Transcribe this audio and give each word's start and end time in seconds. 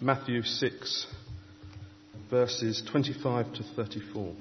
Matthew 0.00 0.42
6, 0.42 1.06
verses 2.30 2.82
25 2.90 3.54
to 3.54 3.62
34. 3.76 4.34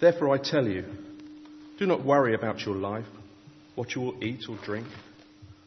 Therefore, 0.00 0.34
I 0.34 0.38
tell 0.38 0.66
you, 0.66 0.84
do 1.78 1.86
not 1.86 2.04
worry 2.04 2.34
about 2.34 2.64
your 2.64 2.76
life, 2.76 3.06
what 3.74 3.94
you 3.94 4.00
will 4.00 4.24
eat 4.24 4.48
or 4.48 4.56
drink, 4.64 4.86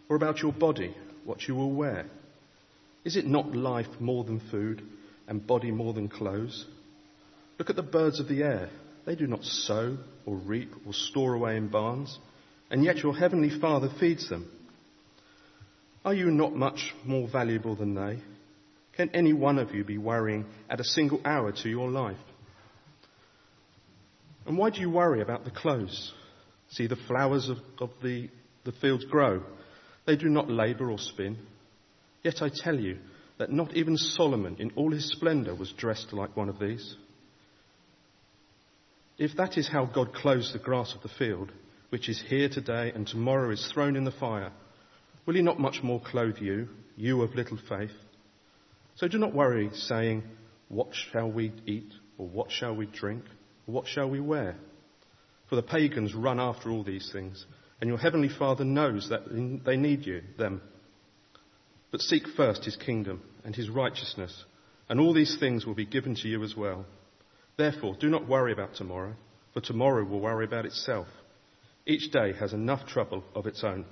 or 0.10 0.16
about 0.16 0.42
your 0.42 0.52
body, 0.52 0.96
what 1.24 1.48
you 1.48 1.56
will 1.56 1.72
wear. 1.72 2.06
Is 3.04 3.16
it 3.16 3.26
not 3.26 3.56
life 3.56 4.00
more 4.00 4.24
than 4.24 4.40
food, 4.52 4.82
and 5.28 5.46
body 5.46 5.72
more 5.72 5.94
than 5.94 6.10
clothes? 6.10 6.66
Look 7.58 7.70
at 7.70 7.76
the 7.76 7.84
birds 7.84 8.20
of 8.20 8.28
the 8.28 8.44
air. 8.44 8.70
They 9.06 9.16
do 9.16 9.28
not 9.28 9.44
sow, 9.44 9.98
or 10.26 10.36
reap, 10.36 10.72
or 10.86 10.94
store 10.94 11.34
away 11.34 11.58
in 11.58 11.70
barns, 11.70 12.18
and 12.70 12.84
yet 12.84 12.98
your 12.98 13.16
heavenly 13.16 13.50
Father 13.60 13.90
feeds 14.00 14.30
them. 14.30 14.50
Are 16.04 16.14
you 16.14 16.32
not 16.32 16.56
much 16.56 16.94
more 17.06 17.28
valuable 17.28 17.76
than 17.76 17.94
they? 17.94 18.20
Can 18.98 19.10
any 19.14 19.34
one 19.34 19.60
of 19.60 19.74
you 19.74 19.84
be 19.84 19.98
worrying 19.98 20.46
at 20.70 20.80
a 20.80 20.84
single 20.84 21.22
hour 21.24 21.52
to 21.52 21.70
your 21.70 21.90
life? 21.90 22.18
And 24.46 24.58
why 24.58 24.72
do 24.72 24.82
you 24.82 24.90
worry 24.90 25.22
about 25.22 25.46
the 25.46 25.52
clothes? 25.52 26.14
See 26.72 26.88
the 26.88 26.98
flowers 27.08 27.50
of, 27.50 27.58
of 27.80 27.92
the, 28.02 28.30
the 28.66 28.72
fields 28.74 29.06
grow. 29.06 29.44
They 30.08 30.16
do 30.16 30.30
not 30.30 30.50
labor 30.50 30.90
or 30.90 30.98
spin. 30.98 31.38
Yet 32.24 32.42
I 32.42 32.50
tell 32.54 32.80
you 32.80 32.98
that 33.38 33.52
not 33.52 33.76
even 33.76 33.98
Solomon 33.98 34.58
in 34.60 34.72
all 34.76 34.92
his 34.92 35.10
splendor 35.12 35.56
was 35.56 35.74
dressed 35.78 36.14
like 36.14 36.36
one 36.36 36.50
of 36.50 36.60
these. 36.60 36.96
If 39.18 39.38
that 39.38 39.58
is 39.58 39.70
how 39.70 39.86
God 39.86 40.14
clothes 40.14 40.52
the 40.52 40.60
grass 40.60 40.96
of 40.96 41.04
the 41.04 41.16
field, 41.18 41.52
which 41.90 42.10
is 42.10 42.24
here 42.28 42.50
today 42.50 42.92
and 42.94 43.06
tomorrow 43.06 43.52
is 43.52 43.70
thrown 43.72 43.96
in 43.96 44.04
the 44.04 44.12
fire, 44.12 44.52
will 45.26 45.36
he 45.36 45.42
not 45.42 45.60
much 45.60 45.82
more 45.84 46.02
clothe 46.02 46.38
you, 46.38 46.70
you 46.96 47.22
of 47.22 47.36
little 47.36 47.58
faith? 47.70 47.92
So 48.96 49.08
do 49.08 49.18
not 49.18 49.34
worry, 49.34 49.70
saying, 49.74 50.24
What 50.68 50.90
shall 50.94 51.32
we 51.32 51.54
eat? 51.66 51.92
Or 52.18 52.28
what 52.28 52.52
shall 52.52 52.76
we 52.76 52.86
drink? 52.86 53.24
Or 53.68 53.74
what 53.74 53.88
shall 53.88 54.10
we 54.10 54.20
wear? 54.20 54.56
For 55.50 55.56
the 55.56 55.64
pagans 55.64 56.14
run 56.14 56.40
after 56.40 56.70
all 56.70 56.84
these 56.84 57.10
things, 57.12 57.46
and 57.80 57.88
your 57.90 57.98
heavenly 57.98 58.30
Father 58.30 58.64
knows 58.64 59.10
that 59.10 59.24
they 59.66 59.76
need 59.76 60.06
you, 60.06 60.22
them. 60.38 60.62
But 61.92 62.02
seek 62.02 62.24
first 62.38 62.64
his 62.64 62.76
kingdom 62.78 63.22
and 63.44 63.56
his 63.56 63.70
righteousness, 63.70 64.46
and 64.88 65.00
all 65.00 65.14
these 65.14 65.38
things 65.40 65.66
will 65.66 65.76
be 65.76 65.86
given 65.86 66.16
to 66.16 66.28
you 66.28 66.44
as 66.44 66.56
well. 66.56 66.86
Therefore, 67.58 67.96
do 68.00 68.10
not 68.10 68.28
worry 68.28 68.54
about 68.54 68.76
tomorrow, 68.76 69.16
for 69.54 69.62
tomorrow 69.62 70.06
will 70.06 70.22
worry 70.22 70.46
about 70.46 70.66
itself. 70.66 71.08
Each 71.86 72.12
day 72.12 72.34
has 72.34 72.54
enough 72.54 72.88
trouble 72.88 73.24
of 73.36 73.46
its 73.46 73.64
own. 73.64 73.86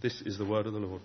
This 0.00 0.20
is 0.22 0.38
the 0.38 0.44
word 0.44 0.66
of 0.66 0.72
the 0.72 0.78
Lord. 0.78 1.00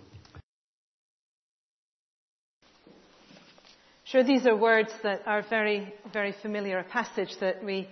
Sure, 4.04 4.24
these 4.24 4.44
are 4.46 4.56
words 4.56 4.90
that 5.04 5.22
are 5.26 5.44
very, 5.48 5.94
very 6.12 6.34
familiar, 6.42 6.78
a 6.78 6.84
passage 6.84 7.30
that 7.40 7.62
we 7.64 7.88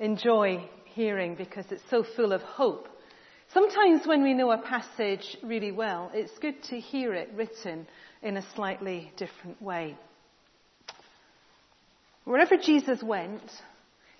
enjoy 0.00 0.68
hearing 0.86 1.36
because 1.36 1.64
it's 1.70 1.82
so 1.90 2.04
full 2.16 2.32
of 2.32 2.42
hope. 2.42 2.88
Sometimes 3.52 4.06
when 4.06 4.22
we 4.22 4.34
know 4.34 4.50
a 4.50 4.58
passage 4.58 5.36
really 5.42 5.72
well, 5.72 6.10
it's 6.12 6.36
good 6.40 6.62
to 6.64 6.80
hear 6.80 7.14
it 7.14 7.30
written 7.34 7.86
in 8.22 8.36
a 8.36 8.54
slightly 8.54 9.12
different 9.16 9.62
way. 9.62 9.96
Wherever 12.24 12.56
Jesus 12.56 13.02
went, 13.02 13.42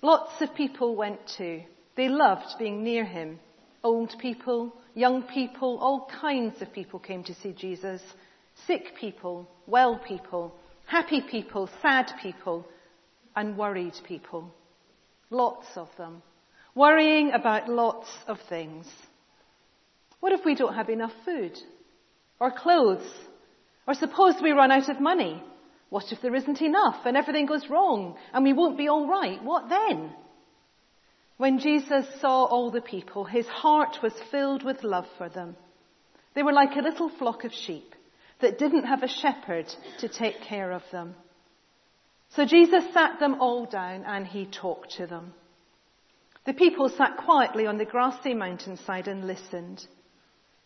lots 0.01 0.41
of 0.41 0.55
people 0.55 0.95
went 0.95 1.19
to. 1.37 1.61
They 1.95 2.07
loved 2.07 2.57
being 2.59 2.83
near 2.83 3.05
him. 3.05 3.39
Old 3.83 4.13
people, 4.19 4.73
young 4.93 5.23
people, 5.23 5.79
all 5.79 6.07
kinds 6.21 6.61
of 6.61 6.71
people 6.71 6.99
came 6.99 7.23
to 7.23 7.35
see 7.35 7.53
Jesus. 7.53 8.01
Sick 8.67 8.93
people, 8.99 9.49
well 9.65 9.99
people, 10.07 10.53
happy 10.85 11.21
people, 11.21 11.69
sad 11.81 12.11
people, 12.21 12.67
and 13.35 13.57
worried 13.57 13.95
people. 14.07 14.53
Lots 15.29 15.67
of 15.75 15.89
them. 15.97 16.21
Worrying 16.75 17.31
about 17.31 17.69
lots 17.69 18.07
of 18.27 18.37
things. 18.49 18.85
What 20.19 20.33
if 20.33 20.45
we 20.45 20.55
don't 20.55 20.75
have 20.75 20.89
enough 20.89 21.13
food? 21.25 21.57
Or 22.39 22.51
clothes? 22.51 23.09
Or 23.87 23.93
suppose 23.93 24.35
we 24.41 24.51
run 24.51 24.71
out 24.71 24.89
of 24.89 25.01
money? 25.01 25.43
What 25.89 26.11
if 26.11 26.21
there 26.21 26.35
isn't 26.35 26.61
enough 26.61 27.05
and 27.05 27.17
everything 27.17 27.45
goes 27.45 27.69
wrong 27.69 28.15
and 28.33 28.43
we 28.43 28.53
won't 28.53 28.77
be 28.77 28.89
alright? 28.89 29.43
What 29.43 29.69
then? 29.69 30.11
When 31.41 31.57
Jesus 31.57 32.05
saw 32.19 32.43
all 32.43 32.69
the 32.69 32.81
people, 32.81 33.23
his 33.25 33.47
heart 33.47 33.97
was 34.03 34.13
filled 34.29 34.61
with 34.61 34.83
love 34.83 35.07
for 35.17 35.27
them. 35.27 35.55
They 36.35 36.43
were 36.43 36.53
like 36.53 36.75
a 36.75 36.83
little 36.83 37.09
flock 37.09 37.45
of 37.45 37.51
sheep 37.51 37.95
that 38.41 38.59
didn't 38.59 38.83
have 38.83 39.01
a 39.01 39.07
shepherd 39.07 39.65
to 40.01 40.07
take 40.07 40.41
care 40.41 40.71
of 40.71 40.83
them. 40.91 41.15
So 42.35 42.45
Jesus 42.45 42.83
sat 42.93 43.19
them 43.19 43.41
all 43.41 43.65
down 43.65 44.03
and 44.05 44.27
he 44.27 44.45
talked 44.45 44.97
to 44.97 45.07
them. 45.07 45.33
The 46.45 46.53
people 46.53 46.89
sat 46.89 47.17
quietly 47.17 47.65
on 47.65 47.79
the 47.79 47.85
grassy 47.85 48.35
mountainside 48.35 49.07
and 49.07 49.25
listened. 49.25 49.83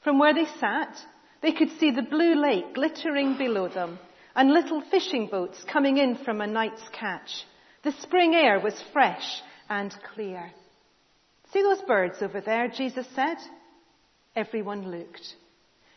From 0.03 0.19
where 0.19 0.33
they 0.33 0.47
sat, 0.59 0.97
they 1.41 1.53
could 1.53 1.69
see 1.79 1.91
the 1.91 2.01
blue 2.01 2.35
lake 2.35 2.73
glittering 2.73 3.37
below 3.37 3.69
them 3.69 3.97
and 4.35 4.51
little 4.51 4.83
fishing 4.91 5.27
boats 5.27 5.63
coming 5.71 5.99
in 5.99 6.17
from 6.17 6.41
a 6.41 6.47
night's 6.47 6.83
catch. 6.91 7.45
The 7.83 7.93
spring 7.93 8.35
air 8.35 8.59
was 8.59 8.83
fresh 8.91 9.41
and 9.69 9.95
clear. 10.13 10.51
See 11.55 11.63
those 11.63 11.81
birds 11.87 12.17
over 12.21 12.41
there, 12.41 12.67
Jesus 12.67 13.05
said. 13.15 13.37
Everyone 14.35 14.91
looked. 14.91 15.35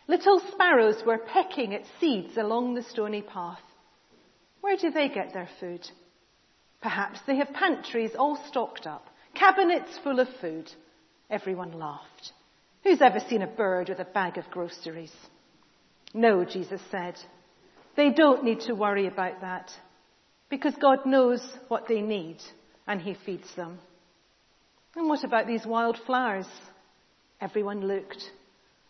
Little 0.06 0.40
sparrows 0.52 1.02
were 1.04 1.18
pecking 1.18 1.74
at 1.74 1.82
seeds 1.98 2.36
along 2.36 2.74
the 2.74 2.84
stony 2.84 3.22
path. 3.22 3.58
Where 4.60 4.76
do 4.76 4.92
they 4.92 5.08
get 5.08 5.32
their 5.32 5.48
food? 5.58 5.80
Perhaps 6.80 7.18
they 7.26 7.38
have 7.38 7.52
pantries 7.52 8.12
all 8.16 8.40
stocked 8.46 8.86
up, 8.86 9.08
cabinets 9.34 9.98
full 10.04 10.20
of 10.20 10.28
food. 10.40 10.70
Everyone 11.28 11.72
laughed. 11.72 12.30
Who's 12.84 13.02
ever 13.02 13.18
seen 13.28 13.42
a 13.42 13.48
bird 13.48 13.88
with 13.88 13.98
a 13.98 14.04
bag 14.04 14.38
of 14.38 14.48
groceries? 14.52 15.12
No, 16.14 16.44
Jesus 16.44 16.80
said. 16.92 17.16
They 17.96 18.10
don't 18.10 18.44
need 18.44 18.60
to 18.60 18.76
worry 18.76 19.08
about 19.08 19.40
that 19.40 19.72
because 20.50 20.74
God 20.80 21.04
knows 21.04 21.42
what 21.66 21.88
they 21.88 22.00
need 22.00 22.38
and 22.86 23.00
He 23.00 23.16
feeds 23.26 23.52
them. 23.56 23.80
And 24.98 25.08
what 25.08 25.22
about 25.22 25.46
these 25.46 25.64
wild 25.64 25.96
flowers? 26.06 26.48
Everyone 27.40 27.86
looked. 27.86 28.32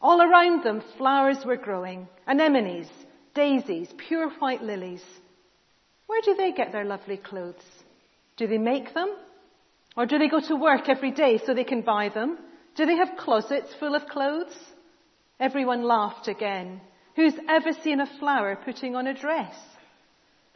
All 0.01 0.23
around 0.23 0.65
them, 0.65 0.83
flowers 0.97 1.45
were 1.45 1.59
growing 1.59 2.09
anemones, 2.27 2.89
daisies, 3.35 3.93
pure 4.09 4.31
white 4.39 4.63
lilies. 4.63 5.05
Where 6.07 6.23
do 6.23 6.35
they 6.35 6.53
get 6.53 6.73
their 6.73 6.87
lovely 6.87 7.19
clothes? 7.19 7.63
Do 8.39 8.47
they 8.47 8.57
make 8.57 8.95
them? 8.95 9.15
Or 9.99 10.07
do 10.07 10.19
they 10.19 10.29
go 10.29 10.41
to 10.41 10.57
work 10.57 10.89
every 10.89 11.11
day 11.11 11.43
so 11.45 11.53
they 11.53 11.63
can 11.63 11.83
buy 11.83 12.09
them? 12.09 12.39
Do 12.75 12.87
they 12.87 12.97
have 12.97 13.19
closets 13.19 13.75
full 13.79 13.95
of 13.95 14.07
clothes? 14.07 14.57
Everyone 15.39 15.83
laughed 15.83 16.27
again. 16.27 16.81
Who's 17.17 17.35
ever 17.51 17.75
seen 17.85 18.01
a 18.01 18.19
flower 18.19 18.57
putting 18.57 18.97
on 18.97 19.07
a 19.07 19.13
dress? 19.13 19.55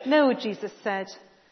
No, 0.07 0.33
Jesus 0.33 0.73
said. 0.83 1.09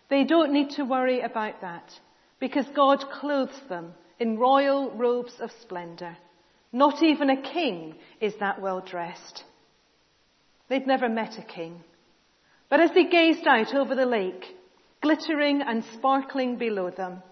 They 0.08 0.24
don't 0.24 0.54
need 0.54 0.70
to 0.70 0.86
worry 0.86 1.20
about 1.20 1.60
that 1.60 1.92
because 2.40 2.66
God 2.74 3.04
clothes 3.20 3.60
them 3.68 3.92
in 4.18 4.38
royal 4.38 4.90
robes 4.90 5.34
of 5.40 5.52
splendor. 5.62 6.16
Not 6.72 7.02
even 7.02 7.30
a 7.30 7.40
king 7.40 7.96
is 8.20 8.34
that 8.40 8.60
well 8.60 8.80
dressed. 8.80 9.44
They'd 10.68 10.86
never 10.86 11.08
met 11.08 11.38
a 11.38 11.42
king. 11.42 11.84
But 12.68 12.80
as 12.80 12.92
they 12.92 13.04
gazed 13.04 13.46
out 13.46 13.74
over 13.74 13.94
the 13.94 14.06
lake, 14.06 14.44
glittering 15.02 15.62
and 15.62 15.84
sparkling 15.92 16.56
below 16.56 16.90
them, 16.90 17.22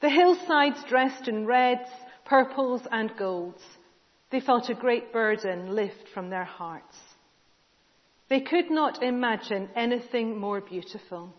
the 0.00 0.10
hillsides 0.10 0.82
dressed 0.88 1.28
in 1.28 1.46
reds, 1.46 1.88
purples 2.24 2.82
and 2.90 3.10
golds, 3.18 3.62
they 4.30 4.40
felt 4.40 4.68
a 4.68 4.74
great 4.74 5.12
burden 5.12 5.74
lift 5.74 6.08
from 6.12 6.30
their 6.30 6.44
hearts. 6.44 6.96
They 8.28 8.40
could 8.40 8.70
not 8.70 9.02
imagine 9.02 9.68
anything 9.74 10.38
more 10.38 10.60
beautiful. 10.60 11.32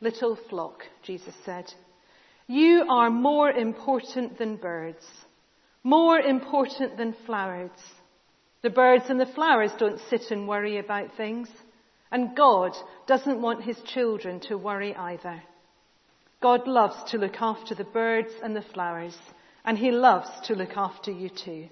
Little 0.00 0.36
flock, 0.48 0.82
Jesus 1.02 1.34
said, 1.44 1.72
you 2.46 2.84
are 2.90 3.08
more 3.08 3.50
important 3.50 4.36
than 4.36 4.56
birds, 4.56 5.04
more 5.82 6.18
important 6.18 6.98
than 6.98 7.16
flowers. 7.24 7.70
The 8.62 8.68
birds 8.68 9.04
and 9.08 9.18
the 9.18 9.32
flowers 9.34 9.70
don't 9.78 10.00
sit 10.10 10.30
and 10.30 10.46
worry 10.46 10.76
about 10.76 11.16
things, 11.16 11.48
and 12.12 12.36
God 12.36 12.72
doesn't 13.06 13.40
want 13.40 13.64
his 13.64 13.78
children 13.86 14.40
to 14.40 14.58
worry 14.58 14.94
either. 14.94 15.42
God 16.42 16.68
loves 16.68 17.10
to 17.10 17.18
look 17.18 17.36
after 17.40 17.74
the 17.74 17.84
birds 17.84 18.32
and 18.42 18.54
the 18.54 18.64
flowers, 18.74 19.16
and 19.64 19.78
he 19.78 19.90
loves 19.90 20.28
to 20.46 20.54
look 20.54 20.76
after 20.76 21.10
you 21.10 21.30
too. 21.30 21.68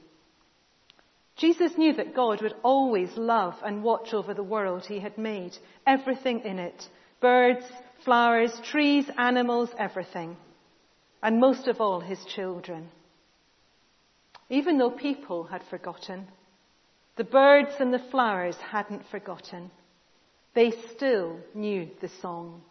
Jesus 1.36 1.76
knew 1.76 1.92
that 1.94 2.14
God 2.14 2.40
would 2.40 2.54
always 2.62 3.10
love 3.16 3.54
and 3.62 3.82
watch 3.82 4.14
over 4.14 4.32
the 4.32 4.42
world 4.42 4.86
he 4.86 5.00
had 5.00 5.18
made, 5.18 5.52
everything 5.86 6.40
in 6.40 6.58
it 6.58 6.88
birds, 7.20 7.64
flowers, 8.04 8.52
trees, 8.64 9.06
animals, 9.18 9.70
everything. 9.78 10.36
And 11.22 11.40
most 11.40 11.68
of 11.68 11.80
all, 11.80 12.00
his 12.00 12.24
children. 12.24 12.88
Even 14.50 14.78
though 14.78 14.90
people 14.90 15.44
had 15.44 15.62
forgotten, 15.70 16.26
The 17.16 17.24
birds 17.24 17.72
and 17.78 17.92
the 17.92 18.02
flowers 18.10 18.56
hadn't 18.56 19.06
forgotten. 19.10 19.70
They 20.54 20.72
still 20.94 21.38
knew 21.54 21.88
the 22.00 22.10
song. 22.20 22.62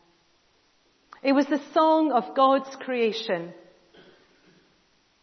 It 1.24 1.34
was 1.34 1.46
the 1.46 1.62
song 1.74 2.12
of 2.12 2.36
God's 2.36 2.76
creation. 2.78 3.54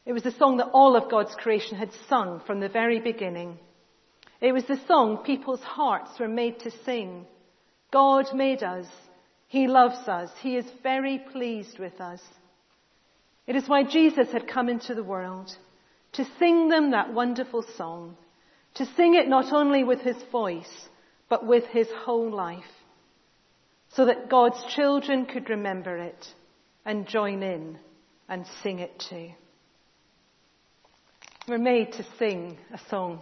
It 0.06 0.12
was 0.12 0.22
the 0.22 0.32
song 0.32 0.58
that 0.58 0.70
all 0.72 0.96
of 0.96 1.10
God's 1.10 1.34
creation 1.34 1.76
had 1.76 1.90
sung 2.08 2.40
from 2.46 2.60
the 2.60 2.68
very 2.68 3.00
beginning. 3.00 3.58
It 4.40 4.52
was 4.52 4.64
the 4.64 4.80
song 4.86 5.18
people's 5.24 5.62
hearts 5.62 6.10
were 6.18 6.28
made 6.28 6.60
to 6.60 6.70
sing. 6.84 7.26
God 7.92 8.26
made 8.34 8.62
us. 8.62 8.86
He 9.48 9.66
loves 9.66 10.06
us. 10.08 10.30
He 10.40 10.56
is 10.56 10.66
very 10.82 11.18
pleased 11.18 11.78
with 11.78 12.00
us. 12.00 12.20
It 13.46 13.56
is 13.56 13.66
why 13.66 13.82
Jesus 13.82 14.30
had 14.30 14.46
come 14.46 14.68
into 14.68 14.94
the 14.94 15.02
world 15.02 15.56
to 16.12 16.26
sing 16.38 16.68
them 16.68 16.90
that 16.90 17.12
wonderful 17.12 17.64
song, 17.76 18.16
to 18.74 18.86
sing 18.94 19.14
it 19.14 19.26
not 19.28 19.52
only 19.52 19.84
with 19.84 20.00
his 20.00 20.22
voice, 20.30 20.88
but 21.28 21.46
with 21.46 21.64
his 21.66 21.88
whole 22.04 22.30
life, 22.30 22.64
so 23.94 24.04
that 24.04 24.28
God's 24.28 24.62
children 24.74 25.26
could 25.26 25.48
remember 25.48 25.96
it 25.96 26.26
and 26.84 27.06
join 27.06 27.42
in 27.42 27.78
and 28.28 28.46
sing 28.62 28.78
it 28.78 29.02
too. 29.08 29.30
We're 31.46 31.58
made 31.58 31.92
to 31.92 32.04
sing 32.18 32.58
a 32.72 32.78
song. 32.90 33.20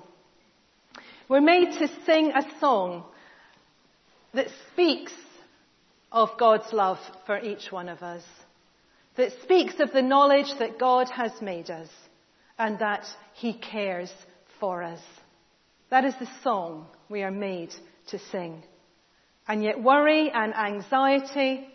We're 1.29 1.41
made 1.41 1.73
to 1.79 1.89
sing 2.05 2.33
a 2.33 2.43
song 2.59 3.05
that 4.35 4.49
speaks 4.73 5.13
of 6.13 6.31
God's 6.39 6.73
love 6.73 6.99
for 7.27 7.39
each 7.39 7.71
one 7.71 7.89
of 7.89 8.03
us, 8.03 8.23
that 9.17 9.33
speaks 9.43 9.75
of 9.81 9.93
the 9.93 10.03
knowledge 10.03 10.53
that 10.59 10.79
God 10.79 11.09
has 11.11 11.33
made 11.41 11.71
us 11.71 11.89
and 12.59 12.79
that 12.79 13.05
He 13.35 13.55
cares 13.55 14.13
for 14.61 14.83
us. 14.83 15.01
That 15.91 16.05
is 16.05 16.15
the 16.19 16.29
song 16.43 16.87
we 17.09 17.23
are 17.23 17.31
made 17.31 17.73
to 18.09 18.19
sing. 18.31 18.63
And 19.49 19.63
yet 19.63 19.83
worry 19.83 20.31
and 20.31 20.55
anxiety 20.55 21.69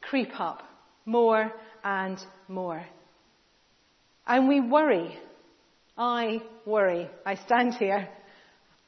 creep 0.00 0.40
up 0.40 0.62
more 1.04 1.52
and 1.84 2.18
more. 2.48 2.84
And 4.26 4.48
we 4.48 4.60
worry. 4.60 5.16
I 5.96 6.42
worry. 6.64 7.08
I 7.24 7.36
stand 7.36 7.74
here. 7.74 8.08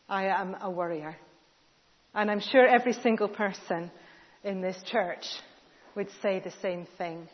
I 0.08 0.26
am 0.26 0.56
a 0.60 0.70
worrier. 0.70 1.16
And 2.14 2.30
I'm 2.30 2.40
sure 2.40 2.66
every 2.66 2.94
single 2.94 3.28
person 3.28 3.90
in 4.48 4.62
this 4.62 4.82
church 4.84 5.26
would 5.94 6.08
say 6.22 6.40
the 6.40 6.52
same 6.62 6.86
thing. 6.96 7.28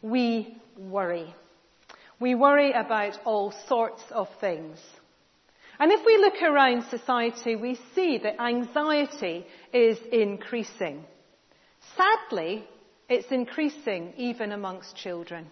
We 0.00 0.56
worry. 0.78 1.34
We 2.20 2.34
worry 2.34 2.72
about 2.72 3.18
all 3.24 3.52
sorts 3.68 4.02
of 4.10 4.28
things. 4.40 4.78
And 5.78 5.92
if 5.92 6.06
we 6.06 6.16
look 6.16 6.40
around 6.42 6.84
society, 6.84 7.56
we 7.56 7.78
see 7.94 8.18
that 8.18 8.40
anxiety 8.40 9.44
is 9.72 9.98
increasing. 10.10 11.04
Sadly, 11.96 12.64
it's 13.08 13.30
increasing 13.30 14.14
even 14.16 14.52
amongst 14.52 14.96
children. 14.96 15.46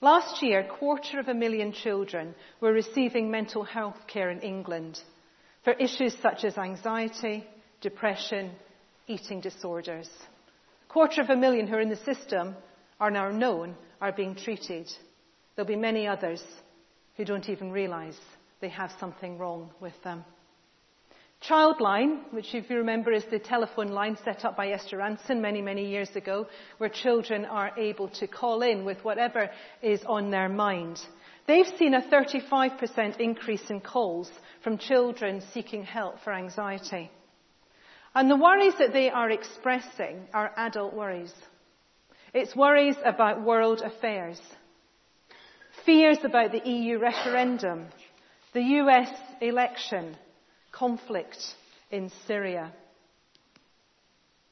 Last 0.00 0.42
year, 0.42 0.60
a 0.60 0.78
quarter 0.78 1.20
of 1.20 1.28
a 1.28 1.34
million 1.34 1.72
children 1.72 2.34
were 2.60 2.72
receiving 2.72 3.30
mental 3.30 3.62
health 3.62 3.98
care 4.08 4.30
in 4.30 4.40
England 4.40 5.00
for 5.62 5.74
issues 5.74 6.16
such 6.20 6.42
as 6.42 6.58
anxiety, 6.58 7.46
depression, 7.80 8.50
eating 9.12 9.40
disorders. 9.40 10.08
A 10.88 10.92
quarter 10.92 11.20
of 11.20 11.28
a 11.28 11.36
million 11.36 11.66
who 11.66 11.74
are 11.74 11.80
in 11.80 11.90
the 11.90 11.96
system 11.96 12.56
are 12.98 13.10
now 13.10 13.30
known 13.30 13.76
are 14.00 14.12
being 14.12 14.34
treated. 14.34 14.90
There'll 15.54 15.68
be 15.68 15.76
many 15.76 16.06
others 16.06 16.42
who 17.16 17.24
don't 17.24 17.48
even 17.50 17.70
realise 17.70 18.18
they 18.60 18.70
have 18.70 18.90
something 18.98 19.36
wrong 19.36 19.70
with 19.80 19.92
them. 20.02 20.24
Childline, 21.46 22.32
which 22.32 22.54
if 22.54 22.70
you 22.70 22.76
remember 22.76 23.12
is 23.12 23.24
the 23.30 23.38
telephone 23.38 23.88
line 23.88 24.16
set 24.24 24.44
up 24.44 24.56
by 24.56 24.68
Esther 24.68 24.98
Rantzen 24.98 25.40
many, 25.40 25.60
many 25.60 25.90
years 25.90 26.14
ago, 26.14 26.46
where 26.78 26.88
children 26.88 27.44
are 27.44 27.72
able 27.76 28.08
to 28.08 28.26
call 28.28 28.62
in 28.62 28.84
with 28.84 29.04
whatever 29.04 29.50
is 29.82 30.00
on 30.06 30.30
their 30.30 30.48
mind. 30.48 31.00
They've 31.48 31.66
seen 31.78 31.94
a 31.94 32.02
35% 32.02 33.18
increase 33.18 33.68
in 33.68 33.80
calls 33.80 34.30
from 34.62 34.78
children 34.78 35.42
seeking 35.52 35.82
help 35.82 36.22
for 36.22 36.32
anxiety. 36.32 37.10
And 38.14 38.30
the 38.30 38.36
worries 38.36 38.74
that 38.78 38.92
they 38.92 39.10
are 39.10 39.30
expressing 39.30 40.28
are 40.34 40.52
adult 40.56 40.92
worries. 40.92 41.32
It's 42.34 42.54
worries 42.54 42.96
about 43.04 43.42
world 43.42 43.80
affairs, 43.80 44.40
fears 45.86 46.18
about 46.22 46.52
the 46.52 46.68
EU 46.68 46.98
referendum, 46.98 47.86
the 48.52 48.62
US 48.80 49.08
election, 49.40 50.16
conflict 50.72 51.38
in 51.90 52.10
Syria. 52.26 52.72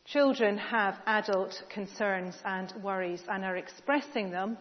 Children 0.06 0.56
have 0.58 0.96
adult 1.06 1.62
concerns 1.72 2.36
and 2.44 2.72
worries 2.82 3.22
and 3.28 3.44
are 3.44 3.56
expressing 3.56 4.30
them. 4.30 4.56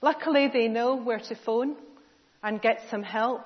Luckily, 0.00 0.48
they 0.52 0.68
know 0.68 0.96
where 0.96 1.20
to 1.20 1.34
phone 1.36 1.76
and 2.42 2.62
get 2.62 2.80
some 2.90 3.02
help. 3.02 3.42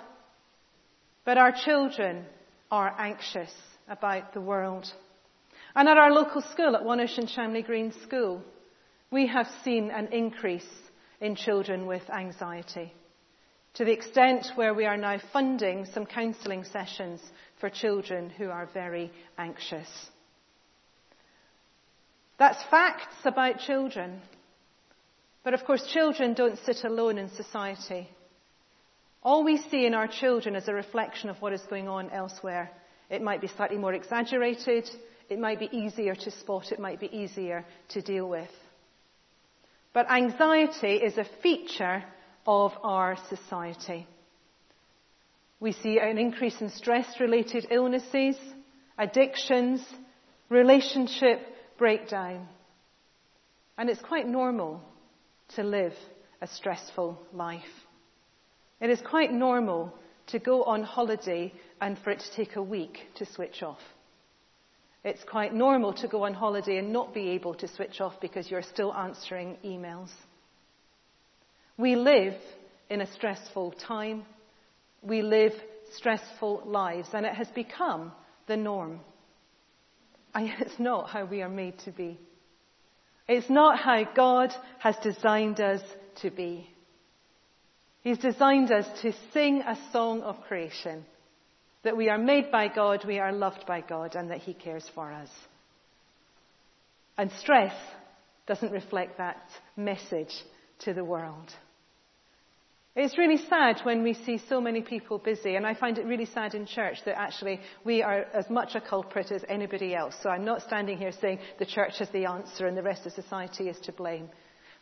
But 1.24 1.38
our 1.38 1.52
children 1.52 2.24
are 2.70 2.94
anxious 2.98 3.52
about 3.88 4.32
the 4.34 4.40
world. 4.40 4.90
And 5.74 5.88
at 5.88 5.96
our 5.96 6.12
local 6.12 6.42
school, 6.42 6.76
at 6.76 6.82
Wonersh 6.82 7.18
and 7.18 7.28
Shamley 7.28 7.64
Green 7.64 7.92
School, 8.02 8.42
we 9.10 9.26
have 9.26 9.48
seen 9.64 9.90
an 9.90 10.08
increase 10.12 10.68
in 11.20 11.36
children 11.36 11.86
with 11.86 12.08
anxiety 12.10 12.92
to 13.74 13.84
the 13.84 13.92
extent 13.92 14.46
where 14.54 14.74
we 14.74 14.84
are 14.84 14.96
now 14.96 15.18
funding 15.32 15.86
some 15.86 16.04
counselling 16.04 16.64
sessions 16.64 17.20
for 17.58 17.70
children 17.70 18.28
who 18.28 18.50
are 18.50 18.68
very 18.74 19.10
anxious. 19.38 19.88
That's 22.38 22.62
facts 22.70 23.14
about 23.24 23.60
children. 23.60 24.20
But 25.44 25.54
of 25.54 25.64
course, 25.64 25.86
children 25.86 26.34
don't 26.34 26.58
sit 26.58 26.84
alone 26.84 27.18
in 27.18 27.30
society. 27.30 28.08
All 29.22 29.44
we 29.44 29.56
see 29.56 29.86
in 29.86 29.94
our 29.94 30.08
children 30.08 30.54
is 30.54 30.68
a 30.68 30.74
reflection 30.74 31.30
of 31.30 31.40
what 31.40 31.52
is 31.52 31.62
going 31.62 31.88
on 31.88 32.10
elsewhere. 32.10 32.70
It 33.12 33.20
might 33.20 33.42
be 33.42 33.48
slightly 33.48 33.76
more 33.76 33.92
exaggerated. 33.92 34.88
It 35.28 35.38
might 35.38 35.60
be 35.60 35.68
easier 35.70 36.14
to 36.14 36.30
spot. 36.30 36.72
It 36.72 36.80
might 36.80 36.98
be 36.98 37.14
easier 37.14 37.66
to 37.90 38.00
deal 38.00 38.26
with. 38.26 38.48
But 39.92 40.10
anxiety 40.10 40.94
is 40.94 41.18
a 41.18 41.26
feature 41.42 42.02
of 42.46 42.72
our 42.82 43.18
society. 43.28 44.06
We 45.60 45.72
see 45.72 45.98
an 46.00 46.16
increase 46.16 46.58
in 46.62 46.70
stress 46.70 47.20
related 47.20 47.66
illnesses, 47.70 48.36
addictions, 48.96 49.84
relationship 50.48 51.40
breakdown. 51.76 52.48
And 53.76 53.90
it's 53.90 54.00
quite 54.00 54.26
normal 54.26 54.80
to 55.56 55.62
live 55.62 55.94
a 56.40 56.46
stressful 56.46 57.20
life. 57.34 57.60
It 58.80 58.88
is 58.88 59.02
quite 59.02 59.32
normal 59.32 59.92
to 60.28 60.38
go 60.38 60.64
on 60.64 60.82
holiday 60.82 61.52
and 61.82 61.98
for 61.98 62.10
it 62.10 62.20
to 62.20 62.36
take 62.36 62.54
a 62.54 62.62
week 62.62 63.00
to 63.16 63.26
switch 63.26 63.60
off. 63.60 63.80
It's 65.04 65.24
quite 65.24 65.52
normal 65.52 65.92
to 65.94 66.06
go 66.06 66.24
on 66.24 66.32
holiday 66.32 66.78
and 66.78 66.92
not 66.92 67.12
be 67.12 67.30
able 67.30 67.54
to 67.54 67.66
switch 67.66 68.00
off 68.00 68.20
because 68.20 68.48
you're 68.48 68.62
still 68.62 68.94
answering 68.94 69.56
emails. 69.64 70.10
We 71.76 71.96
live 71.96 72.34
in 72.88 73.00
a 73.00 73.12
stressful 73.14 73.72
time. 73.72 74.22
We 75.02 75.22
live 75.22 75.54
stressful 75.96 76.62
lives, 76.66 77.08
and 77.14 77.26
it 77.26 77.34
has 77.34 77.48
become 77.48 78.12
the 78.46 78.56
norm. 78.56 79.00
It's 80.34 80.78
not 80.78 81.10
how 81.10 81.24
we 81.24 81.42
are 81.42 81.48
made 81.48 81.80
to 81.80 81.90
be. 81.90 82.18
It's 83.26 83.50
not 83.50 83.78
how 83.80 84.04
God 84.14 84.54
has 84.78 84.94
designed 85.02 85.60
us 85.60 85.82
to 86.22 86.30
be. 86.30 86.70
He's 88.02 88.18
designed 88.18 88.70
us 88.70 88.86
to 89.02 89.12
sing 89.32 89.62
a 89.62 89.76
song 89.92 90.22
of 90.22 90.40
creation 90.42 91.04
that 91.84 91.96
we 91.96 92.08
are 92.08 92.18
made 92.18 92.50
by 92.50 92.68
God, 92.68 93.04
we 93.04 93.18
are 93.18 93.32
loved 93.32 93.66
by 93.66 93.80
God, 93.80 94.14
and 94.14 94.30
that 94.30 94.38
He 94.38 94.54
cares 94.54 94.88
for 94.94 95.12
us. 95.12 95.30
And 97.18 97.30
stress 97.40 97.74
doesn't 98.46 98.72
reflect 98.72 99.18
that 99.18 99.42
message 99.76 100.32
to 100.80 100.94
the 100.94 101.04
world. 101.04 101.52
It's 102.94 103.16
really 103.16 103.38
sad 103.48 103.80
when 103.84 104.02
we 104.02 104.12
see 104.12 104.38
so 104.50 104.60
many 104.60 104.82
people 104.82 105.16
busy, 105.18 105.54
and 105.54 105.66
I 105.66 105.74
find 105.74 105.96
it 105.96 106.04
really 106.04 106.26
sad 106.26 106.54
in 106.54 106.66
church 106.66 106.98
that 107.06 107.18
actually 107.18 107.60
we 107.84 108.02
are 108.02 108.26
as 108.34 108.50
much 108.50 108.74
a 108.74 108.82
culprit 108.82 109.32
as 109.32 109.42
anybody 109.48 109.94
else. 109.94 110.14
So 110.22 110.28
I'm 110.28 110.44
not 110.44 110.60
standing 110.60 110.98
here 110.98 111.12
saying 111.12 111.38
the 111.58 111.64
church 111.64 111.98
has 112.00 112.10
the 112.10 112.26
answer 112.26 112.66
and 112.66 112.76
the 112.76 112.82
rest 112.82 113.06
of 113.06 113.12
society 113.12 113.70
is 113.70 113.78
to 113.84 113.92
blame. 113.92 114.28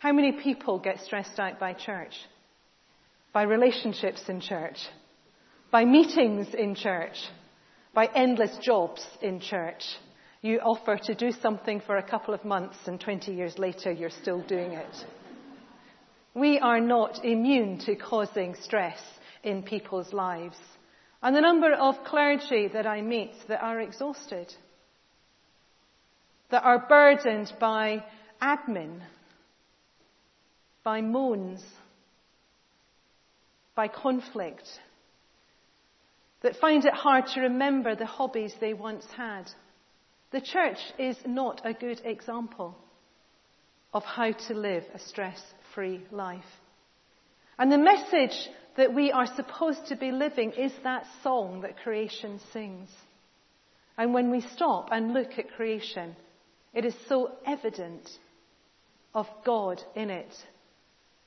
How 0.01 0.13
many 0.13 0.33
people 0.33 0.81
get 0.81 1.01
stressed 1.01 1.39
out 1.39 1.61
by 1.61 1.73
church? 1.73 2.15
By 3.33 3.43
relationships 3.43 4.23
in 4.29 4.41
church? 4.41 4.79
By 5.71 5.85
meetings 5.85 6.49
in 6.53 6.75
church? 6.75 7.17
By 7.95 8.09
endless 8.15 8.57
jobs 8.61 9.07
in 9.23 9.41
church? 9.41 9.85
You 10.43 10.59
offer 10.59 10.99
to 11.05 11.15
do 11.15 11.31
something 11.31 11.81
for 11.87 11.97
a 11.97 12.03
couple 12.03 12.35
of 12.35 12.45
months 12.45 12.77
and 12.87 13.01
20 13.01 13.33
years 13.33 13.57
later 13.57 13.93
you're 13.93 14.11
still 14.11 14.43
doing 14.43 14.73
it. 14.73 15.05
We 16.35 16.59
are 16.59 16.81
not 16.81 17.25
immune 17.25 17.79
to 17.87 17.95
causing 17.95 18.57
stress 18.63 19.01
in 19.45 19.63
people's 19.63 20.13
lives. 20.13 20.57
And 21.23 21.37
the 21.37 21.41
number 21.41 21.73
of 21.73 22.03
clergy 22.05 22.69
that 22.73 22.87
I 22.87 23.03
meet 23.03 23.33
that 23.49 23.63
are 23.63 23.81
exhausted, 23.81 24.53
that 26.51 26.65
are 26.65 26.87
burdened 26.89 27.53
by 27.61 28.05
admin, 28.43 29.03
by 30.83 31.01
moans, 31.01 31.63
by 33.77 33.87
conflict, 33.87 34.67
that 36.43 36.57
find 36.57 36.85
it 36.85 36.95
hard 36.95 37.27
to 37.35 37.41
remember 37.41 37.95
the 37.95 38.07
hobbies 38.07 38.55
they 38.61 38.75
once 38.75 39.07
had. 39.17 39.51
The 40.31 40.41
church 40.41 40.79
is 40.99 41.17
not 41.27 41.63
a 41.65 41.75
good 41.75 42.01
example 42.05 42.77
of 43.93 44.05
how 44.05 44.33
to 44.33 44.55
live 44.55 44.85
a 44.95 44.99
stress 44.99 45.41
free 45.75 46.03
life. 46.11 46.45
And 47.59 47.71
the 47.71 47.79
message 47.79 48.49
that 48.77 48.95
we 48.95 49.13
are 49.13 49.27
supposed 49.27 49.87
to 49.89 49.97
be 49.97 50.13
living 50.13 50.53
is 50.53 50.73
that 50.85 51.05
song 51.23 51.63
that 51.63 51.83
creation 51.83 52.41
sings. 52.53 52.89
And 53.99 54.15
when 54.15 54.31
we 54.31 54.41
stop 54.41 54.89
and 54.93 55.13
look 55.13 55.39
at 55.39 55.53
creation, 55.53 56.17
it 56.73 56.85
is 56.85 56.95
so 57.09 57.33
evident 57.47 58.09
of 59.15 59.27
God 59.45 59.83
in 59.95 60.09
it. 60.09 60.33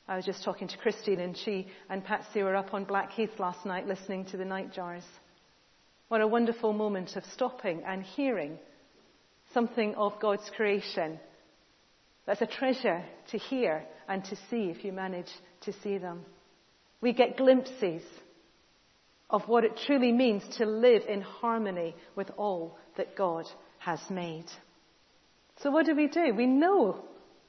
I 0.08 0.18
was 0.18 0.26
just 0.26 0.44
talking 0.44 0.68
to 0.68 0.78
Christine 0.78 1.22
and 1.22 1.38
she 1.38 1.68
and 1.90 2.04
Patsy 2.04 2.44
were 2.44 2.56
up 2.56 2.74
on 2.74 2.84
Blackheath 2.84 3.40
last 3.40 3.66
night 3.66 3.88
listening 3.88 4.26
to 4.26 4.38
the 4.38 4.44
Nightjars. 4.44 5.04
What 6.10 6.20
a 6.20 6.28
wonderful 6.28 6.74
moment 6.74 7.16
of 7.16 7.24
stopping 7.34 7.84
and 7.86 8.04
hearing 8.04 8.60
something 9.54 9.96
of 9.96 10.20
God's 10.20 10.50
creation. 10.56 11.20
That's 12.26 12.42
a 12.42 12.48
treasure 12.48 13.04
to 13.32 13.38
hear 13.38 13.84
and 14.08 14.26
to 14.26 14.36
see 14.50 14.66
if 14.66 14.84
you 14.84 14.92
manage 14.92 15.30
to 15.62 15.74
see 15.82 15.98
them. 15.98 16.26
We 17.00 17.14
get 17.14 17.38
glimpses 17.38 18.04
of 19.30 19.48
what 19.48 19.64
it 19.64 19.80
truly 19.86 20.12
means 20.12 20.44
to 20.58 20.66
live 20.66 21.04
in 21.08 21.22
harmony 21.22 21.96
with 22.16 22.30
all 22.38 22.78
that 22.98 23.16
God 23.16 23.46
has 23.80 24.00
made. 24.10 24.46
So 25.62 25.72
what 25.72 25.86
do 25.86 25.96
we 25.96 26.08
do? 26.08 26.34
We 26.36 26.46
know. 26.46 27.04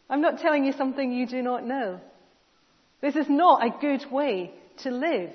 I'm 0.08 0.20
not 0.20 0.38
telling 0.38 0.64
you 0.64 0.72
something 0.72 1.12
you 1.12 1.26
do 1.26 1.42
not 1.42 1.66
know. 1.66 2.00
This 3.04 3.16
is 3.16 3.28
not 3.28 3.62
a 3.62 3.78
good 3.82 4.10
way 4.10 4.50
to 4.78 4.90
live. 4.90 5.34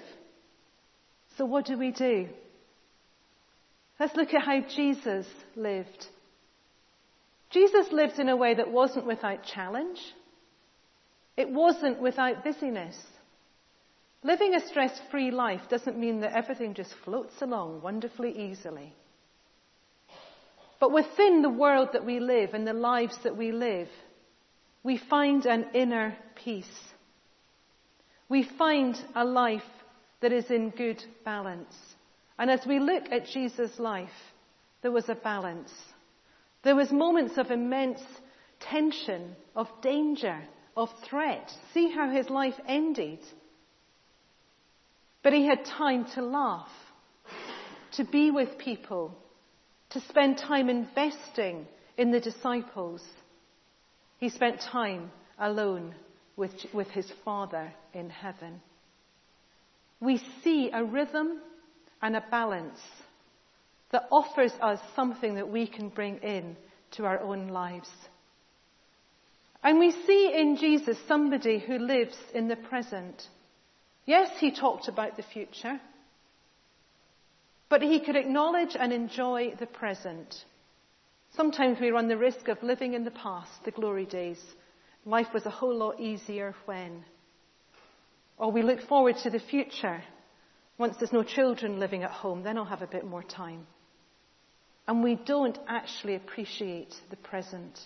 So 1.37 1.45
what 1.45 1.67
do 1.67 1.77
we 1.77 1.91
do? 1.91 2.27
Let's 3.99 4.15
look 4.15 4.33
at 4.33 4.41
how 4.41 4.61
Jesus 4.75 5.27
lived. 5.55 6.07
Jesus 7.51 7.91
lived 7.91 8.17
in 8.17 8.27
a 8.27 8.35
way 8.35 8.55
that 8.55 8.71
wasn't 8.71 9.05
without 9.05 9.43
challenge. 9.43 9.99
It 11.37 11.51
wasn't 11.51 12.01
without 12.01 12.43
busyness. 12.43 12.97
Living 14.23 14.55
a 14.55 14.67
stress 14.67 14.99
free 15.11 15.29
life 15.29 15.61
doesn't 15.69 15.95
mean 15.95 16.21
that 16.21 16.35
everything 16.35 16.73
just 16.73 16.95
floats 17.05 17.39
along 17.39 17.83
wonderfully 17.83 18.49
easily. 18.49 18.95
But 20.79 20.91
within 20.91 21.43
the 21.43 21.51
world 21.51 21.89
that 21.93 22.03
we 22.03 22.19
live 22.19 22.55
and 22.55 22.65
the 22.65 22.73
lives 22.73 23.17
that 23.23 23.37
we 23.37 23.51
live, 23.51 23.89
we 24.81 24.97
find 24.97 25.45
an 25.45 25.67
inner 25.75 26.17
peace. 26.33 26.88
We 28.29 28.43
find 28.43 28.95
a 29.15 29.25
life 29.25 29.63
that 30.21 30.31
is 30.31 30.49
in 30.51 30.69
good 30.69 31.03
balance. 31.25 31.75
And 32.37 32.49
as 32.51 32.65
we 32.65 32.79
look 32.79 33.11
at 33.11 33.25
Jesus' 33.25 33.79
life, 33.79 34.09
there 34.81 34.91
was 34.91 35.09
a 35.09 35.15
balance. 35.15 35.71
There 36.63 36.75
was 36.75 36.91
moments 36.91 37.37
of 37.37 37.51
immense 37.51 38.01
tension, 38.59 39.35
of 39.55 39.67
danger, 39.81 40.39
of 40.77 40.89
threat. 41.09 41.51
See 41.73 41.89
how 41.89 42.09
his 42.09 42.29
life 42.29 42.53
ended. 42.67 43.19
But 45.23 45.33
he 45.33 45.45
had 45.45 45.65
time 45.65 46.05
to 46.15 46.21
laugh, 46.21 46.69
to 47.93 48.03
be 48.03 48.31
with 48.31 48.57
people, 48.57 49.17
to 49.89 50.01
spend 50.01 50.37
time 50.37 50.69
investing 50.69 51.65
in 51.97 52.11
the 52.11 52.19
disciples. 52.19 53.01
He 54.17 54.29
spent 54.29 54.61
time 54.61 55.11
alone 55.37 55.95
with, 56.39 56.53
with 56.73 56.87
his 56.87 57.11
Father 57.25 57.71
in 57.93 58.09
heaven. 58.09 58.61
We 59.99 60.21
see 60.43 60.71
a 60.73 60.83
rhythm 60.83 61.41
and 62.01 62.15
a 62.15 62.23
balance 62.31 62.79
that 63.91 64.07
offers 64.09 64.53
us 64.61 64.79
something 64.95 65.35
that 65.35 65.49
we 65.49 65.67
can 65.67 65.89
bring 65.89 66.17
in 66.19 66.55
to 66.91 67.05
our 67.05 67.19
own 67.19 67.49
lives. 67.49 67.89
And 69.61 69.79
we 69.79 69.91
see 69.91 70.33
in 70.33 70.55
Jesus 70.55 70.97
somebody 71.07 71.59
who 71.59 71.77
lives 71.77 72.15
in 72.33 72.47
the 72.47 72.55
present. 72.55 73.21
Yes, 74.05 74.31
he 74.39 74.51
talked 74.51 74.87
about 74.87 75.17
the 75.17 75.23
future, 75.23 75.81
but 77.67 77.81
he 77.81 77.99
could 77.99 78.15
acknowledge 78.15 78.77
and 78.79 78.93
enjoy 78.93 79.55
the 79.59 79.67
present. 79.67 80.33
Sometimes 81.35 81.79
we 81.81 81.91
run 81.91 82.07
the 82.07 82.17
risk 82.17 82.47
of 82.47 82.63
living 82.63 82.93
in 82.93 83.03
the 83.03 83.11
past, 83.11 83.51
the 83.65 83.71
glory 83.71 84.05
days. 84.05 84.39
Life 85.09 85.33
was 85.33 85.47
a 85.47 85.49
whole 85.49 85.75
lot 85.75 85.99
easier 85.99 86.53
when. 86.65 87.03
Or 88.37 88.51
we 88.51 88.61
look 88.61 88.79
forward 88.81 89.15
to 89.23 89.31
the 89.31 89.39
future. 89.39 90.03
Once 90.77 90.97
there's 90.97 91.11
no 91.11 91.23
children 91.23 91.79
living 91.79 92.03
at 92.03 92.11
home, 92.11 92.43
then 92.43 92.59
I'll 92.59 92.65
have 92.65 92.83
a 92.83 92.87
bit 92.87 93.07
more 93.07 93.23
time. 93.23 93.65
And 94.87 95.03
we 95.03 95.15
don't 95.15 95.57
actually 95.67 96.13
appreciate 96.13 96.93
the 97.09 97.15
present. 97.15 97.79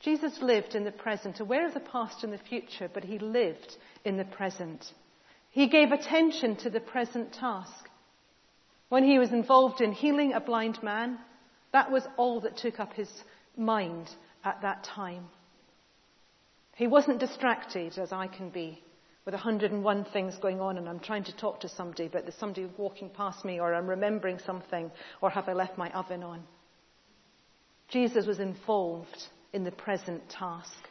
Jesus 0.00 0.42
lived 0.42 0.74
in 0.74 0.82
the 0.82 0.90
present, 0.90 1.38
aware 1.38 1.68
of 1.68 1.74
the 1.74 1.78
past 1.78 2.24
and 2.24 2.32
the 2.32 2.38
future, 2.38 2.90
but 2.92 3.04
he 3.04 3.20
lived 3.20 3.76
in 4.04 4.16
the 4.16 4.24
present. 4.24 4.84
He 5.50 5.68
gave 5.68 5.92
attention 5.92 6.56
to 6.56 6.70
the 6.70 6.80
present 6.80 7.32
task. 7.32 7.88
When 8.88 9.04
he 9.04 9.20
was 9.20 9.30
involved 9.30 9.80
in 9.80 9.92
healing 9.92 10.32
a 10.32 10.40
blind 10.40 10.82
man, 10.82 11.18
that 11.72 11.92
was 11.92 12.02
all 12.16 12.40
that 12.40 12.56
took 12.56 12.80
up 12.80 12.92
his 12.92 13.08
mind 13.56 14.10
at 14.44 14.62
that 14.62 14.82
time. 14.82 15.28
He 16.76 16.86
wasn't 16.86 17.20
distracted 17.20 17.98
as 17.98 18.12
I 18.12 18.26
can 18.26 18.50
be 18.50 18.82
with 19.24 19.34
101 19.34 20.04
things 20.12 20.36
going 20.38 20.60
on 20.60 20.78
and 20.78 20.88
I'm 20.88 20.98
trying 20.98 21.24
to 21.24 21.36
talk 21.36 21.60
to 21.60 21.68
somebody, 21.68 22.08
but 22.08 22.22
there's 22.22 22.34
somebody 22.34 22.68
walking 22.76 23.10
past 23.10 23.44
me 23.44 23.60
or 23.60 23.74
I'm 23.74 23.86
remembering 23.86 24.38
something 24.38 24.90
or 25.20 25.30
have 25.30 25.48
I 25.48 25.52
left 25.52 25.78
my 25.78 25.90
oven 25.90 26.22
on? 26.22 26.42
Jesus 27.88 28.26
was 28.26 28.40
involved 28.40 29.28
in 29.52 29.64
the 29.64 29.70
present 29.70 30.28
task. 30.28 30.88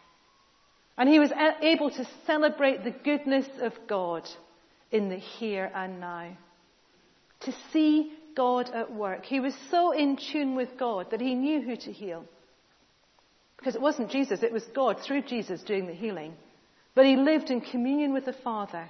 And 0.98 1.10
he 1.10 1.20
was 1.20 1.32
able 1.62 1.90
to 1.90 2.08
celebrate 2.28 2.84
the 2.84 2.92
goodness 2.92 3.48
of 3.60 3.74
God 3.88 4.30
in 4.92 5.10
the 5.10 5.18
here 5.18 5.72
and 5.74 6.00
now. 6.00 6.38
To 7.42 7.54
see 7.74 8.14
God 8.36 8.70
at 8.70 8.94
work. 8.94 9.26
He 9.26 9.40
was 9.40 9.56
so 9.72 9.92
in 9.92 10.18
tune 10.32 10.56
with 10.56 10.78
God 10.78 11.08
that 11.12 11.22
he 11.22 11.34
knew 11.34 11.62
who 11.62 11.76
to 11.76 11.92
heal. 11.92 12.26
Because 13.62 13.76
it 13.76 13.82
wasn't 13.82 14.10
Jesus, 14.10 14.42
it 14.42 14.52
was 14.52 14.64
God 14.74 15.00
through 15.00 15.22
Jesus 15.22 15.62
doing 15.62 15.86
the 15.86 15.94
healing. 15.94 16.34
But 16.96 17.06
he 17.06 17.16
lived 17.16 17.52
in 17.52 17.62
communion 17.62 18.12
with 18.12 18.26
the 18.26 18.34
Father 18.34 18.90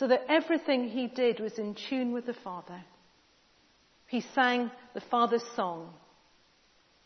so 0.00 0.08
that 0.08 0.24
everything 0.28 0.88
he 0.88 1.06
did 1.06 1.38
was 1.38 1.56
in 1.56 1.76
tune 1.88 2.12
with 2.12 2.26
the 2.26 2.34
Father. 2.34 2.82
He 4.08 4.20
sang 4.34 4.72
the 4.92 5.00
Father's 5.02 5.44
song 5.54 5.94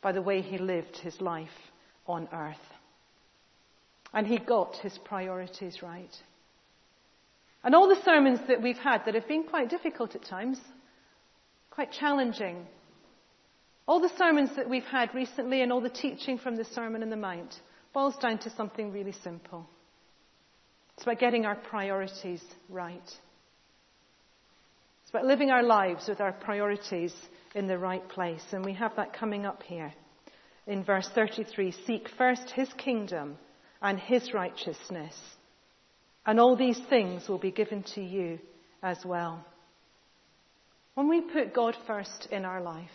by 0.00 0.12
the 0.12 0.22
way 0.22 0.40
he 0.40 0.56
lived 0.56 0.96
his 0.96 1.20
life 1.20 1.50
on 2.06 2.28
earth. 2.32 2.56
And 4.14 4.26
he 4.26 4.38
got 4.38 4.76
his 4.78 4.96
priorities 5.04 5.82
right. 5.82 6.16
And 7.62 7.74
all 7.74 7.88
the 7.88 8.02
sermons 8.06 8.40
that 8.48 8.62
we've 8.62 8.78
had 8.78 9.04
that 9.04 9.14
have 9.14 9.28
been 9.28 9.44
quite 9.44 9.68
difficult 9.68 10.14
at 10.14 10.24
times, 10.24 10.58
quite 11.70 11.92
challenging, 11.92 12.66
all 13.86 14.00
the 14.00 14.12
sermons 14.16 14.50
that 14.56 14.68
we've 14.68 14.84
had 14.84 15.14
recently 15.14 15.62
and 15.62 15.72
all 15.72 15.80
the 15.80 15.90
teaching 15.90 16.38
from 16.38 16.56
the 16.56 16.64
Sermon 16.64 17.02
on 17.02 17.10
the 17.10 17.16
Mount 17.16 17.54
boils 17.92 18.16
down 18.16 18.38
to 18.38 18.50
something 18.50 18.92
really 18.92 19.14
simple. 19.24 19.68
It's 20.94 21.02
about 21.02 21.18
getting 21.18 21.44
our 21.44 21.56
priorities 21.56 22.42
right. 22.68 23.02
It's 25.02 25.10
about 25.10 25.24
living 25.24 25.50
our 25.50 25.62
lives 25.62 26.06
with 26.08 26.20
our 26.20 26.32
priorities 26.32 27.12
in 27.54 27.66
the 27.66 27.78
right 27.78 28.06
place. 28.08 28.44
And 28.52 28.64
we 28.64 28.74
have 28.74 28.94
that 28.96 29.12
coming 29.12 29.46
up 29.46 29.62
here 29.62 29.92
in 30.66 30.84
verse 30.84 31.08
33 31.14 31.72
Seek 31.86 32.08
first 32.16 32.50
his 32.50 32.72
kingdom 32.74 33.36
and 33.80 33.98
his 33.98 34.32
righteousness, 34.32 35.14
and 36.24 36.38
all 36.38 36.56
these 36.56 36.80
things 36.88 37.28
will 37.28 37.38
be 37.38 37.50
given 37.50 37.82
to 37.94 38.00
you 38.00 38.38
as 38.82 38.98
well. 39.04 39.44
When 40.94 41.08
we 41.08 41.20
put 41.20 41.54
God 41.54 41.76
first 41.86 42.28
in 42.30 42.44
our 42.44 42.60
life, 42.60 42.90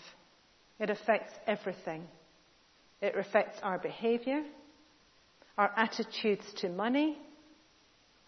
it 0.80 0.90
affects 0.90 1.34
everything. 1.46 2.08
It 3.02 3.16
affects 3.16 3.60
our 3.64 3.78
behavior, 3.78 4.44
our 5.58 5.72
attitudes 5.76 6.46
to 6.58 6.70
money, 6.70 7.18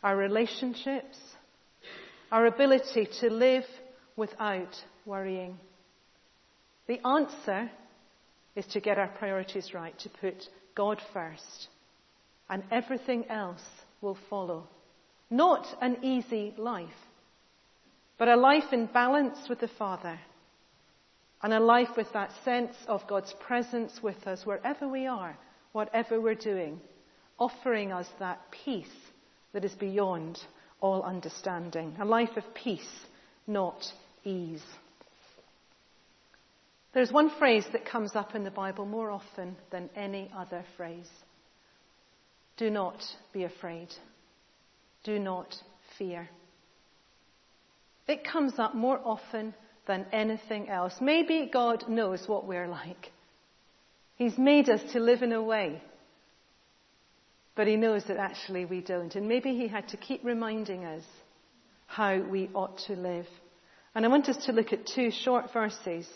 our 0.03 0.15
relationships, 0.15 1.17
our 2.31 2.45
ability 2.45 3.07
to 3.21 3.29
live 3.29 3.65
without 4.15 4.75
worrying. 5.05 5.57
The 6.87 7.05
answer 7.05 7.69
is 8.55 8.65
to 8.67 8.79
get 8.79 8.97
our 8.97 9.07
priorities 9.09 9.73
right, 9.73 9.97
to 9.99 10.09
put 10.09 10.35
God 10.75 10.99
first, 11.13 11.67
and 12.49 12.63
everything 12.71 13.25
else 13.29 13.63
will 14.01 14.17
follow. 14.29 14.67
Not 15.29 15.67
an 15.81 15.97
easy 16.03 16.53
life. 16.57 16.89
but 18.19 18.27
a 18.27 18.35
life 18.35 18.73
in 18.73 18.85
balance 18.85 19.37
with 19.49 19.61
the 19.61 19.69
Father 19.79 20.19
and 21.41 21.53
a 21.53 21.59
life 21.59 21.89
with 21.95 22.11
that 22.13 22.31
sense 22.43 22.75
of 22.87 23.07
God's 23.07 23.33
presence 23.39 23.99
with 24.03 24.27
us 24.27 24.45
wherever 24.45 24.87
we 24.87 25.07
are, 25.07 25.37
whatever 25.71 26.19
we're 26.19 26.35
doing, 26.35 26.79
offering 27.37 27.91
us 27.91 28.07
that 28.19 28.41
peace 28.65 28.87
that 29.53 29.63
is 29.63 29.73
beyond 29.73 30.37
all 30.81 31.03
understanding. 31.03 31.95
A 31.99 32.05
life 32.05 32.35
of 32.35 32.43
peace, 32.53 32.89
not 33.47 33.85
ease. 34.23 34.63
There's 36.93 37.11
one 37.11 37.31
phrase 37.37 37.65
that 37.71 37.85
comes 37.85 38.15
up 38.15 38.35
in 38.35 38.43
the 38.43 38.51
Bible 38.51 38.85
more 38.85 39.11
often 39.11 39.55
than 39.71 39.89
any 39.95 40.29
other 40.35 40.63
phrase. 40.75 41.09
Do 42.57 42.69
not 42.69 43.01
be 43.31 43.43
afraid. 43.43 43.89
Do 45.03 45.19
not 45.19 45.55
fear. 45.97 46.27
It 48.07 48.25
comes 48.29 48.53
up 48.57 48.75
more 48.75 48.99
often 49.05 49.53
than 49.89 50.05
anything 50.13 50.69
else. 50.69 50.93
Maybe 51.01 51.49
God 51.51 51.89
knows 51.89 52.23
what 52.27 52.45
we're 52.45 52.67
like. 52.67 53.11
He's 54.17 54.37
made 54.37 54.69
us 54.69 54.81
to 54.93 54.99
live 54.99 55.23
in 55.23 55.31
a 55.31 55.41
way, 55.41 55.81
but 57.55 57.65
He 57.65 57.75
knows 57.75 58.03
that 58.03 58.17
actually 58.17 58.65
we 58.65 58.81
don't. 58.81 59.15
And 59.15 59.27
maybe 59.27 59.55
He 59.55 59.67
had 59.67 59.87
to 59.89 59.97
keep 59.97 60.23
reminding 60.23 60.85
us 60.85 61.01
how 61.87 62.21
we 62.21 62.51
ought 62.53 62.77
to 62.85 62.93
live. 62.93 63.25
And 63.95 64.05
I 64.05 64.09
want 64.09 64.29
us 64.29 64.37
to 64.45 64.51
look 64.51 64.73
at 64.73 64.85
two 64.85 65.09
short 65.09 65.51
verses 65.51 66.07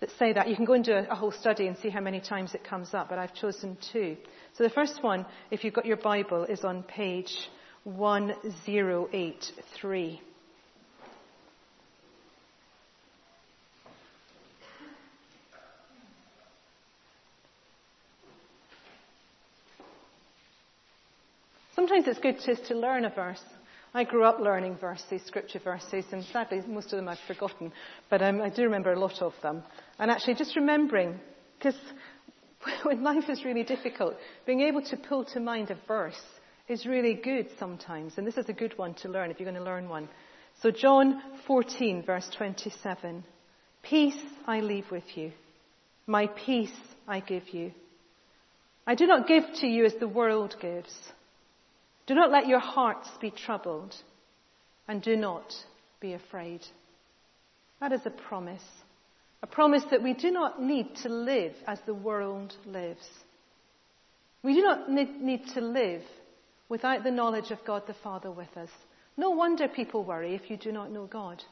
that 0.00 0.10
say 0.18 0.34
that. 0.34 0.48
You 0.48 0.56
can 0.56 0.66
go 0.66 0.74
and 0.74 0.84
do 0.84 0.92
a, 0.92 1.14
whole 1.14 1.32
study 1.32 1.68
and 1.68 1.78
see 1.78 1.88
how 1.88 2.02
many 2.02 2.20
times 2.20 2.54
it 2.54 2.64
comes 2.64 2.92
up, 2.92 3.08
but 3.08 3.18
I've 3.18 3.34
chosen 3.34 3.78
two. 3.94 4.18
So 4.58 4.64
the 4.64 4.68
first 4.68 5.02
one, 5.02 5.24
if 5.50 5.64
you've 5.64 5.72
got 5.72 5.86
your 5.86 5.96
Bible, 5.96 6.44
is 6.44 6.64
on 6.64 6.82
page 6.82 7.34
1083. 7.84 10.20
Sometimes 21.82 22.06
it's 22.06 22.20
good 22.20 22.38
just 22.46 22.66
to 22.66 22.76
learn 22.76 23.04
a 23.04 23.10
verse. 23.10 23.42
I 23.92 24.04
grew 24.04 24.22
up 24.22 24.38
learning 24.38 24.76
verses, 24.76 25.20
scripture 25.26 25.58
verses, 25.58 26.04
and 26.12 26.22
sadly 26.26 26.62
most 26.68 26.92
of 26.92 26.96
them 26.96 27.08
I've 27.08 27.18
forgotten, 27.26 27.72
but 28.08 28.22
um, 28.22 28.40
I 28.40 28.50
do 28.50 28.62
remember 28.62 28.92
a 28.92 29.00
lot 29.00 29.20
of 29.20 29.32
them. 29.42 29.64
And 29.98 30.08
actually 30.08 30.36
just 30.36 30.54
remembering, 30.54 31.18
because 31.58 31.74
when 32.84 33.02
life 33.02 33.28
is 33.28 33.44
really 33.44 33.64
difficult, 33.64 34.14
being 34.46 34.60
able 34.60 34.82
to 34.82 34.96
pull 34.96 35.24
to 35.24 35.40
mind 35.40 35.72
a 35.72 35.78
verse 35.88 36.22
is 36.68 36.86
really 36.86 37.14
good 37.14 37.48
sometimes, 37.58 38.12
and 38.16 38.24
this 38.24 38.36
is 38.36 38.48
a 38.48 38.52
good 38.52 38.78
one 38.78 38.94
to 39.02 39.08
learn 39.08 39.32
if 39.32 39.40
you're 39.40 39.50
going 39.50 39.60
to 39.60 39.68
learn 39.68 39.88
one. 39.88 40.08
So 40.62 40.70
John 40.70 41.20
14 41.48 42.04
verse 42.04 42.30
27. 42.36 43.24
Peace 43.82 44.22
I 44.46 44.60
leave 44.60 44.88
with 44.92 45.16
you. 45.16 45.32
My 46.06 46.28
peace 46.28 46.70
I 47.08 47.18
give 47.18 47.48
you. 47.48 47.72
I 48.86 48.94
do 48.94 49.08
not 49.08 49.26
give 49.26 49.42
to 49.62 49.66
you 49.66 49.84
as 49.84 49.96
the 49.96 50.06
world 50.06 50.54
gives. 50.60 50.94
Do 52.06 52.14
not 52.14 52.30
let 52.30 52.48
your 52.48 52.58
hearts 52.58 53.08
be 53.20 53.30
troubled, 53.30 53.94
and 54.88 55.02
do 55.02 55.16
not 55.16 55.52
be 56.00 56.14
afraid. 56.14 56.60
That 57.80 57.92
is 57.92 58.00
a 58.04 58.10
promise. 58.10 58.64
A 59.42 59.46
promise 59.46 59.82
that 59.90 60.02
we 60.02 60.14
do 60.14 60.30
not 60.30 60.62
need 60.62 60.94
to 61.02 61.08
live 61.08 61.54
as 61.66 61.78
the 61.86 61.94
world 61.94 62.54
lives. 62.66 63.06
We 64.42 64.54
do 64.54 64.62
not 64.62 64.90
need 64.90 65.46
to 65.54 65.60
live 65.60 66.02
without 66.68 67.04
the 67.04 67.10
knowledge 67.10 67.50
of 67.50 67.64
God 67.64 67.86
the 67.86 67.94
Father 68.02 68.30
with 68.30 68.56
us. 68.56 68.70
No 69.16 69.30
wonder 69.30 69.68
people 69.68 70.04
worry 70.04 70.34
if 70.34 70.50
you 70.50 70.56
do 70.56 70.72
not 70.72 70.90
know 70.90 71.06
God. 71.06 71.42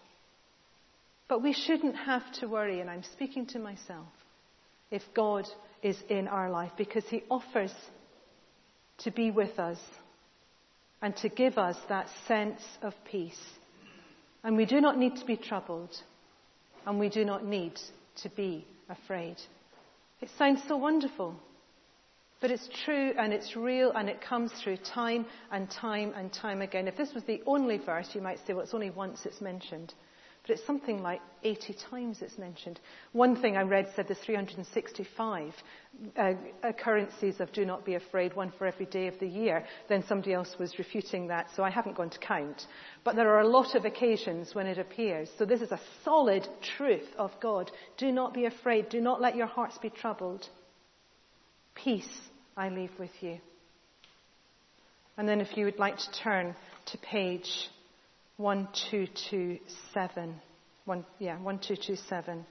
But 1.29 1.43
we 1.43 1.53
shouldn't 1.53 1.95
have 1.95 2.23
to 2.41 2.49
worry, 2.49 2.81
and 2.81 2.91
I'm 2.91 3.05
speaking 3.05 3.47
to 3.47 3.59
myself, 3.61 4.09
if 4.91 5.03
God 5.15 5.47
is 5.83 5.97
in 6.09 6.27
our 6.27 6.51
life 6.51 6.73
because 6.77 7.05
He 7.09 7.23
offers 7.31 7.73
to 8.99 9.11
be 9.11 9.31
with 9.31 9.59
us 9.59 9.79
and 11.03 11.17
to 11.19 11.29
give 11.29 11.59
us 11.59 11.77
that 11.89 12.09
sense 12.27 12.63
of 12.83 12.95
peace. 13.11 13.41
And 14.45 14.57
we 14.57 14.67
do 14.67 14.81
not 14.81 14.99
need 14.99 15.17
to 15.17 15.27
be 15.27 15.37
troubled, 15.37 15.97
and 16.87 16.99
we 16.99 17.09
do 17.09 17.25
not 17.25 17.45
need 17.45 17.79
to 18.23 18.29
be 18.31 18.67
afraid. 18.89 19.37
It 20.21 20.31
sounds 20.39 20.61
so 20.69 20.77
wonderful, 20.77 21.35
but 22.41 22.51
it's 22.51 22.69
true 22.85 23.13
and 23.19 23.33
it's 23.33 23.57
real 23.57 23.93
and 23.93 24.09
it 24.09 24.21
comes 24.21 24.53
through 24.53 24.79
time 24.79 25.27
and 25.51 25.71
time 25.71 26.13
and 26.17 26.33
time 26.33 26.63
again. 26.63 26.89
If 26.89 26.97
this 26.97 27.13
was 27.15 27.25
the 27.25 27.43
only 27.47 27.79
verse, 27.79 28.09
you 28.15 28.21
might 28.21 28.39
say, 28.47 28.53
well, 28.55 28.63
it's 28.63 28.75
only 28.75 28.91
once 28.91 29.25
it's 29.25 29.41
mentioned. 29.41 29.95
But 30.51 30.59
it's 30.59 30.67
something 30.67 31.01
like 31.01 31.21
80 31.45 31.77
times 31.89 32.23
it's 32.23 32.37
mentioned. 32.37 32.81
One 33.13 33.41
thing 33.41 33.57
I 33.57 33.63
read 33.63 33.87
said 33.95 34.09
there's 34.09 34.19
365 34.19 35.55
uh, 36.19 36.33
occurrences 36.65 37.39
of 37.39 37.53
do 37.53 37.65
not 37.65 37.85
be 37.85 37.95
afraid, 37.95 38.35
one 38.35 38.53
for 38.59 38.67
every 38.67 38.87
day 38.87 39.07
of 39.07 39.17
the 39.21 39.29
year. 39.29 39.65
Then 39.89 40.03
somebody 40.09 40.33
else 40.33 40.57
was 40.59 40.77
refuting 40.77 41.29
that, 41.29 41.47
so 41.55 41.63
I 41.63 41.71
haven't 41.71 41.97
gone 41.97 42.11
to 42.11 42.19
count. 42.19 42.67
But 43.05 43.15
there 43.15 43.31
are 43.31 43.43
a 43.43 43.47
lot 43.47 43.77
of 43.77 43.85
occasions 43.85 44.53
when 44.53 44.67
it 44.67 44.79
appears. 44.79 45.31
So 45.39 45.45
this 45.45 45.61
is 45.61 45.71
a 45.71 45.79
solid 46.05 46.49
truth 46.77 47.07
of 47.17 47.31
God. 47.41 47.71
Do 47.97 48.11
not 48.11 48.35
be 48.35 48.47
afraid. 48.47 48.89
Do 48.89 49.01
not 49.01 49.21
let 49.21 49.37
your 49.37 49.47
hearts 49.47 49.79
be 49.79 49.91
troubled. 49.91 50.49
Peace 51.77 52.11
I 52.57 52.71
leave 52.71 52.91
with 52.99 53.13
you. 53.21 53.39
And 55.17 55.29
then 55.29 55.41
if 55.41 55.57
you 55.57 55.67
would 55.67 55.79
like 55.79 55.99
to 55.99 56.13
turn 56.25 56.57
to 56.87 56.99
page 56.99 57.69
1227. 58.41 60.35
One, 60.87 61.05
yeah, 61.19 61.37
1227. 61.39 62.47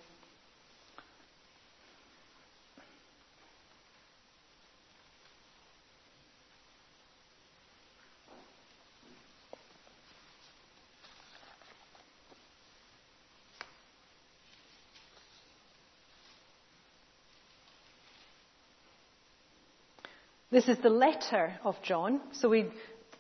This 20.52 20.68
is 20.68 20.78
the 20.80 20.90
letter 20.90 21.60
of 21.64 21.82
John. 21.82 22.22
So 22.34 22.50
we 22.50 22.66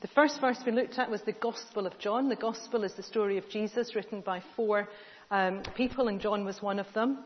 the 0.01 0.07
first 0.07 0.39
verse 0.39 0.59
we 0.65 0.71
looked 0.71 0.97
at 0.97 1.09
was 1.09 1.21
the 1.23 1.33
Gospel 1.33 1.85
of 1.85 1.97
John. 1.99 2.29
The 2.29 2.35
Gospel 2.35 2.83
is 2.83 2.93
the 2.93 3.03
story 3.03 3.37
of 3.37 3.49
Jesus 3.49 3.95
written 3.95 4.21
by 4.21 4.41
four 4.55 4.87
um, 5.29 5.61
people, 5.75 6.07
and 6.07 6.21
John 6.21 6.45
was 6.45 6.61
one 6.61 6.79
of 6.79 6.91
them. 6.93 7.19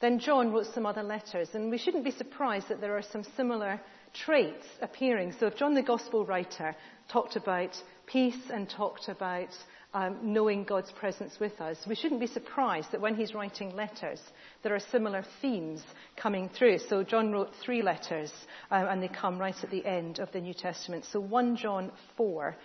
Then 0.00 0.18
John 0.18 0.50
wrote 0.50 0.66
some 0.66 0.86
other 0.86 1.02
letters, 1.02 1.50
and 1.54 1.70
we 1.70 1.78
shouldn't 1.78 2.04
be 2.04 2.10
surprised 2.10 2.68
that 2.68 2.80
there 2.80 2.96
are 2.96 3.02
some 3.02 3.22
similar 3.36 3.80
traits 4.14 4.66
appearing. 4.80 5.34
So 5.38 5.46
if 5.46 5.56
John 5.56 5.74
the 5.74 5.82
Gospel 5.82 6.24
writer 6.24 6.74
talked 7.08 7.36
about 7.36 7.80
peace 8.06 8.50
and 8.50 8.68
talked 8.68 9.08
about 9.08 9.50
um, 9.94 10.18
knowing 10.22 10.64
God's 10.64 10.90
presence 10.92 11.38
with 11.38 11.60
us, 11.60 11.76
we 11.86 11.94
shouldn't 11.94 12.20
be 12.20 12.26
surprised 12.26 12.92
that 12.92 13.00
when 13.00 13.14
he's 13.14 13.34
writing 13.34 13.76
letters, 13.76 14.20
there 14.62 14.74
are 14.74 14.80
similar 14.80 15.24
themes 15.40 15.82
coming 16.16 16.48
through. 16.48 16.78
So 16.78 17.02
John 17.02 17.32
wrote 17.32 17.50
three 17.62 17.82
letters, 17.82 18.32
um, 18.70 18.86
and 18.86 19.02
they 19.02 19.08
come 19.08 19.38
right 19.38 19.56
at 19.62 19.70
the 19.70 19.84
end 19.84 20.18
of 20.18 20.32
the 20.32 20.40
New 20.40 20.54
Testament. 20.54 21.04
So 21.12 21.20
1 21.20 21.56
John 21.56 21.92
4, 22.16 22.56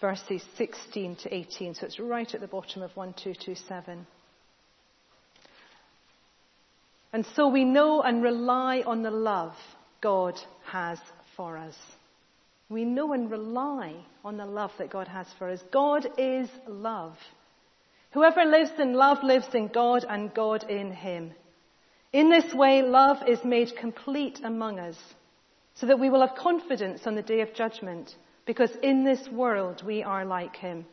verses 0.00 0.44
16 0.56 1.16
to 1.22 1.34
18. 1.34 1.74
So 1.74 1.86
it's 1.86 1.98
right 1.98 2.32
at 2.34 2.40
the 2.40 2.48
bottom 2.48 2.82
of 2.82 2.94
1227. 2.94 4.06
And 7.14 7.24
so 7.34 7.48
we 7.48 7.64
know 7.64 8.02
and 8.02 8.22
rely 8.22 8.82
on 8.84 9.02
the 9.02 9.10
love 9.10 9.54
God 10.02 10.34
has 10.66 10.98
for 11.36 11.56
us. 11.56 11.76
We 12.68 12.84
know 12.84 13.12
and 13.12 13.30
rely 13.30 13.94
on 14.24 14.36
the 14.36 14.46
love 14.46 14.72
that 14.78 14.90
God 14.90 15.08
has 15.08 15.26
for 15.38 15.50
us. 15.50 15.60
God 15.72 16.06
is 16.18 16.48
love. 16.66 17.16
Whoever 18.12 18.44
lives 18.44 18.72
in 18.78 18.94
love 18.94 19.22
lives 19.22 19.48
in 19.54 19.68
God 19.68 20.04
and 20.08 20.32
God 20.32 20.68
in 20.70 20.92
him. 20.92 21.32
In 22.12 22.30
this 22.30 22.54
way, 22.54 22.82
love 22.82 23.18
is 23.26 23.44
made 23.44 23.76
complete 23.76 24.40
among 24.44 24.78
us 24.78 24.96
so 25.74 25.86
that 25.86 25.98
we 25.98 26.08
will 26.08 26.26
have 26.26 26.36
confidence 26.36 27.06
on 27.06 27.16
the 27.16 27.22
day 27.22 27.40
of 27.40 27.54
judgment 27.54 28.14
because 28.46 28.70
in 28.82 29.04
this 29.04 29.28
world 29.28 29.82
we 29.84 30.02
are 30.02 30.24
like 30.24 30.56
him. 30.56 30.86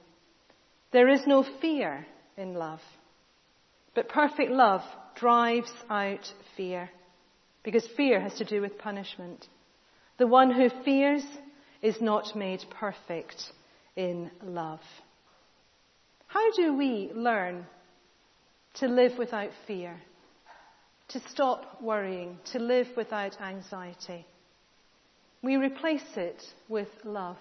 There 0.92 1.08
is 1.08 1.22
no 1.28 1.46
fear 1.62 2.06
in 2.38 2.56
love, 2.56 2.82
but 3.94 4.10
perfect 4.10 4.52
love 4.52 4.82
drives 5.16 5.72
out 5.90 6.34
fear 6.58 6.90
because 7.64 7.88
fear 7.96 8.20
has 8.20 8.34
to 8.36 8.46
do 8.46 8.62
with 8.62 8.78
punishment. 8.78 9.48
The 10.18 10.28
one 10.28 10.52
who 10.52 10.70
fears 10.84 11.24
is 11.82 12.00
not 12.02 12.36
made 12.36 12.64
perfect 12.80 13.42
in 13.96 14.30
love. 14.44 14.82
How 16.28 16.52
do 16.54 16.76
we 16.78 17.12
learn 17.14 17.66
to 18.76 18.88
live 18.88 19.18
without 19.18 19.52
fear? 19.68 20.00
To 21.10 21.20
stop 21.30 21.82
worrying, 21.82 22.38
to 22.54 22.60
live 22.60 22.88
without 22.96 23.42
anxiety? 23.42 24.26
We 25.42 25.58
replace 25.58 26.16
it 26.16 26.42
with 26.70 26.88
love. 27.04 27.38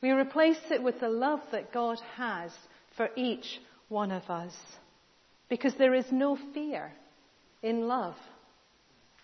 We 0.00 0.10
replace 0.10 0.60
it 0.70 0.82
with 0.82 1.00
the 1.00 1.08
love 1.08 1.40
that 1.50 1.72
God 1.72 1.98
has 2.16 2.52
for 2.96 3.08
each 3.16 3.60
one 3.88 4.10
of 4.12 4.28
us. 4.28 4.54
Because 5.48 5.74
there 5.78 5.94
is 5.94 6.06
no 6.12 6.38
fear 6.54 6.92
in 7.62 7.88
love. 7.88 8.16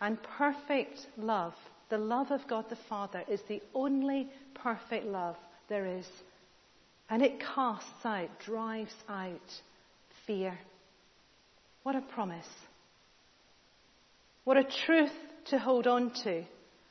And 0.01 0.19
perfect 0.39 0.99
love, 1.17 1.55
the 1.91 1.99
love 1.99 2.31
of 2.31 2.47
God 2.49 2.67
the 2.69 2.79
Father, 2.89 3.23
is 3.29 3.41
the 3.49 3.63
only 3.75 4.29
perfect 4.55 5.07
love 5.07 5.37
there 5.69 5.87
is. 5.87 6.07
And 7.11 7.23
it 7.23 7.41
casts 7.41 8.05
out, 8.05 8.29
drives 8.45 8.95
out 9.09 9.41
fear. 10.27 10.59
What 11.83 11.97
a 11.97 12.03
promise. 12.03 12.47
What 14.45 14.57
a 14.57 14.65
truth 14.87 15.13
to 15.47 15.59
hold 15.59 15.87
on 15.87 16.13
to 16.25 16.45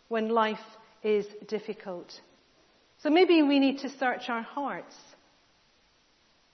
when 0.09 0.29
life 0.29 0.57
is 1.03 1.25
difficult. 1.47 2.11
So 3.03 3.09
maybe 3.09 3.43
we 3.43 3.59
need 3.59 3.79
to 3.79 3.89
search 3.97 4.29
our 4.29 4.41
hearts 4.41 4.95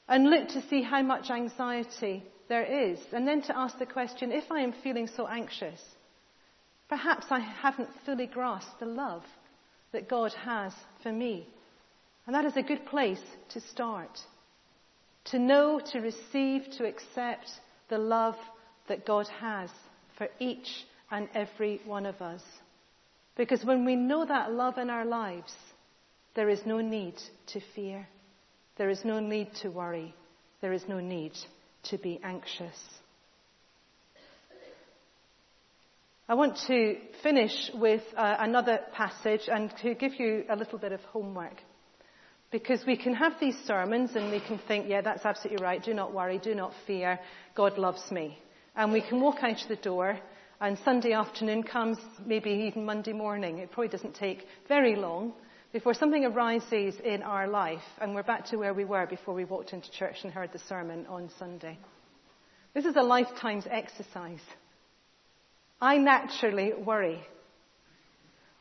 and 0.07 0.29
look 0.29 0.49
to 0.49 0.67
see 0.69 0.81
how 0.81 1.01
much 1.01 1.29
anxiety 1.29 2.23
there 2.49 2.91
is, 2.91 2.99
and 3.13 3.25
then 3.25 3.41
to 3.43 3.57
ask 3.57 3.79
the 3.79 3.85
question 3.85 4.31
if 4.31 4.51
I 4.51 4.59
am 4.59 4.73
feeling 4.83 5.07
so 5.15 5.27
anxious, 5.27 5.79
perhaps 6.93 7.25
I 7.31 7.39
haven't 7.39 7.89
fully 8.05 8.27
grasped 8.27 8.79
the 8.79 8.85
love 8.85 9.23
that 9.93 10.07
God 10.07 10.31
has 10.45 10.71
for 11.01 11.11
me. 11.11 11.47
And 12.27 12.35
that 12.35 12.45
is 12.45 12.55
a 12.55 12.61
good 12.61 12.85
place 12.85 13.23
to 13.49 13.61
start. 13.61 14.19
To 15.31 15.39
know, 15.39 15.81
to 15.91 15.99
receive, 16.01 16.69
to 16.77 16.85
accept 16.85 17.49
the 17.89 17.97
love 17.97 18.35
that 18.89 19.07
God 19.07 19.27
has 19.41 19.71
for 20.19 20.27
each 20.39 20.67
and 21.09 21.27
every 21.33 21.81
one 21.83 22.05
of 22.05 22.21
us. 22.21 22.43
Because 23.35 23.65
when 23.65 23.85
we 23.85 23.95
know 23.95 24.23
that 24.23 24.51
love 24.51 24.77
in 24.77 24.91
our 24.91 25.05
lives, 25.05 25.55
there 26.35 26.49
is 26.49 26.61
no 26.63 26.79
need 26.79 27.15
to 27.47 27.59
fear. 27.73 28.07
There 28.77 28.91
is 28.91 29.03
no 29.03 29.19
need 29.19 29.47
to 29.63 29.71
worry. 29.71 30.13
There 30.61 30.73
is 30.73 30.83
no 30.87 30.99
need 30.99 31.33
to 31.85 31.97
be 31.97 32.19
anxious. 32.23 32.77
I 36.29 36.35
want 36.35 36.57
to 36.67 36.95
finish 37.21 37.51
with 37.73 38.01
uh, 38.15 38.37
another 38.39 38.79
passage 38.93 39.41
and 39.47 39.73
to 39.81 39.93
give 39.93 40.17
you 40.17 40.45
a 40.49 40.55
little 40.55 40.79
bit 40.79 40.93
of 40.93 41.01
homework. 41.01 41.57
Because 42.49 42.85
we 42.87 42.95
can 42.95 43.13
have 43.13 43.33
these 43.41 43.57
sermons 43.65 44.11
and 44.15 44.31
we 44.31 44.39
can 44.39 44.57
think, 44.65 44.85
yeah, 44.87 45.01
that's 45.01 45.25
absolutely 45.25 45.61
right. 45.61 45.83
Do 45.83 45.93
not 45.93 46.13
worry. 46.13 46.37
Do 46.37 46.55
not 46.55 46.71
fear. 46.87 47.19
God 47.55 47.77
loves 47.77 48.09
me. 48.09 48.37
And 48.73 48.93
we 48.93 49.01
can 49.01 49.19
walk 49.19 49.43
out 49.43 49.57
the 49.67 49.75
door 49.75 50.17
and 50.61 50.79
Sunday 50.85 51.11
afternoon 51.11 51.63
comes, 51.63 51.97
maybe 52.25 52.51
even 52.51 52.85
Monday 52.85 53.11
morning. 53.11 53.57
It 53.57 53.71
probably 53.73 53.89
doesn't 53.89 54.15
take 54.15 54.45
very 54.69 54.95
long 54.95 55.33
before 55.73 55.93
something 55.93 56.23
arises 56.23 56.95
in 57.03 57.21
our 57.21 57.49
life 57.49 57.83
and 57.99 58.15
we're 58.15 58.23
back 58.23 58.45
to 58.45 58.55
where 58.55 58.73
we 58.73 58.85
were 58.85 59.05
before 59.07 59.33
we 59.33 59.43
walked 59.43 59.73
into 59.73 59.91
church 59.91 60.17
and 60.23 60.31
heard 60.31 60.53
the 60.53 60.59
sermon 60.69 61.05
on 61.07 61.29
Sunday. 61.37 61.77
This 62.73 62.85
is 62.85 62.95
a 62.95 63.03
lifetime's 63.03 63.67
exercise. 63.69 64.39
I 65.81 65.97
naturally 65.97 66.73
worry. 66.73 67.21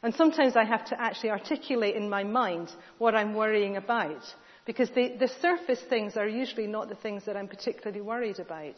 And 0.03 0.15
sometimes 0.15 0.57
I 0.57 0.65
have 0.65 0.85
to 0.87 1.01
actually 1.01 1.31
articulate 1.31 1.95
in 1.95 2.11
my 2.11 2.25
mind 2.25 2.71
what 2.99 3.15
I'm 3.15 3.35
worrying 3.35 3.77
about. 3.77 4.23
Because 4.65 4.91
the, 4.91 5.17
the 5.19 5.29
surface 5.41 5.81
things 5.89 6.17
are 6.17 6.29
usually 6.29 6.67
not 6.67 6.89
the 6.89 6.95
things 6.97 7.25
that 7.27 7.37
I'm 7.37 7.49
particularly 7.49 8.01
worried 8.01 8.39
about. 8.39 8.75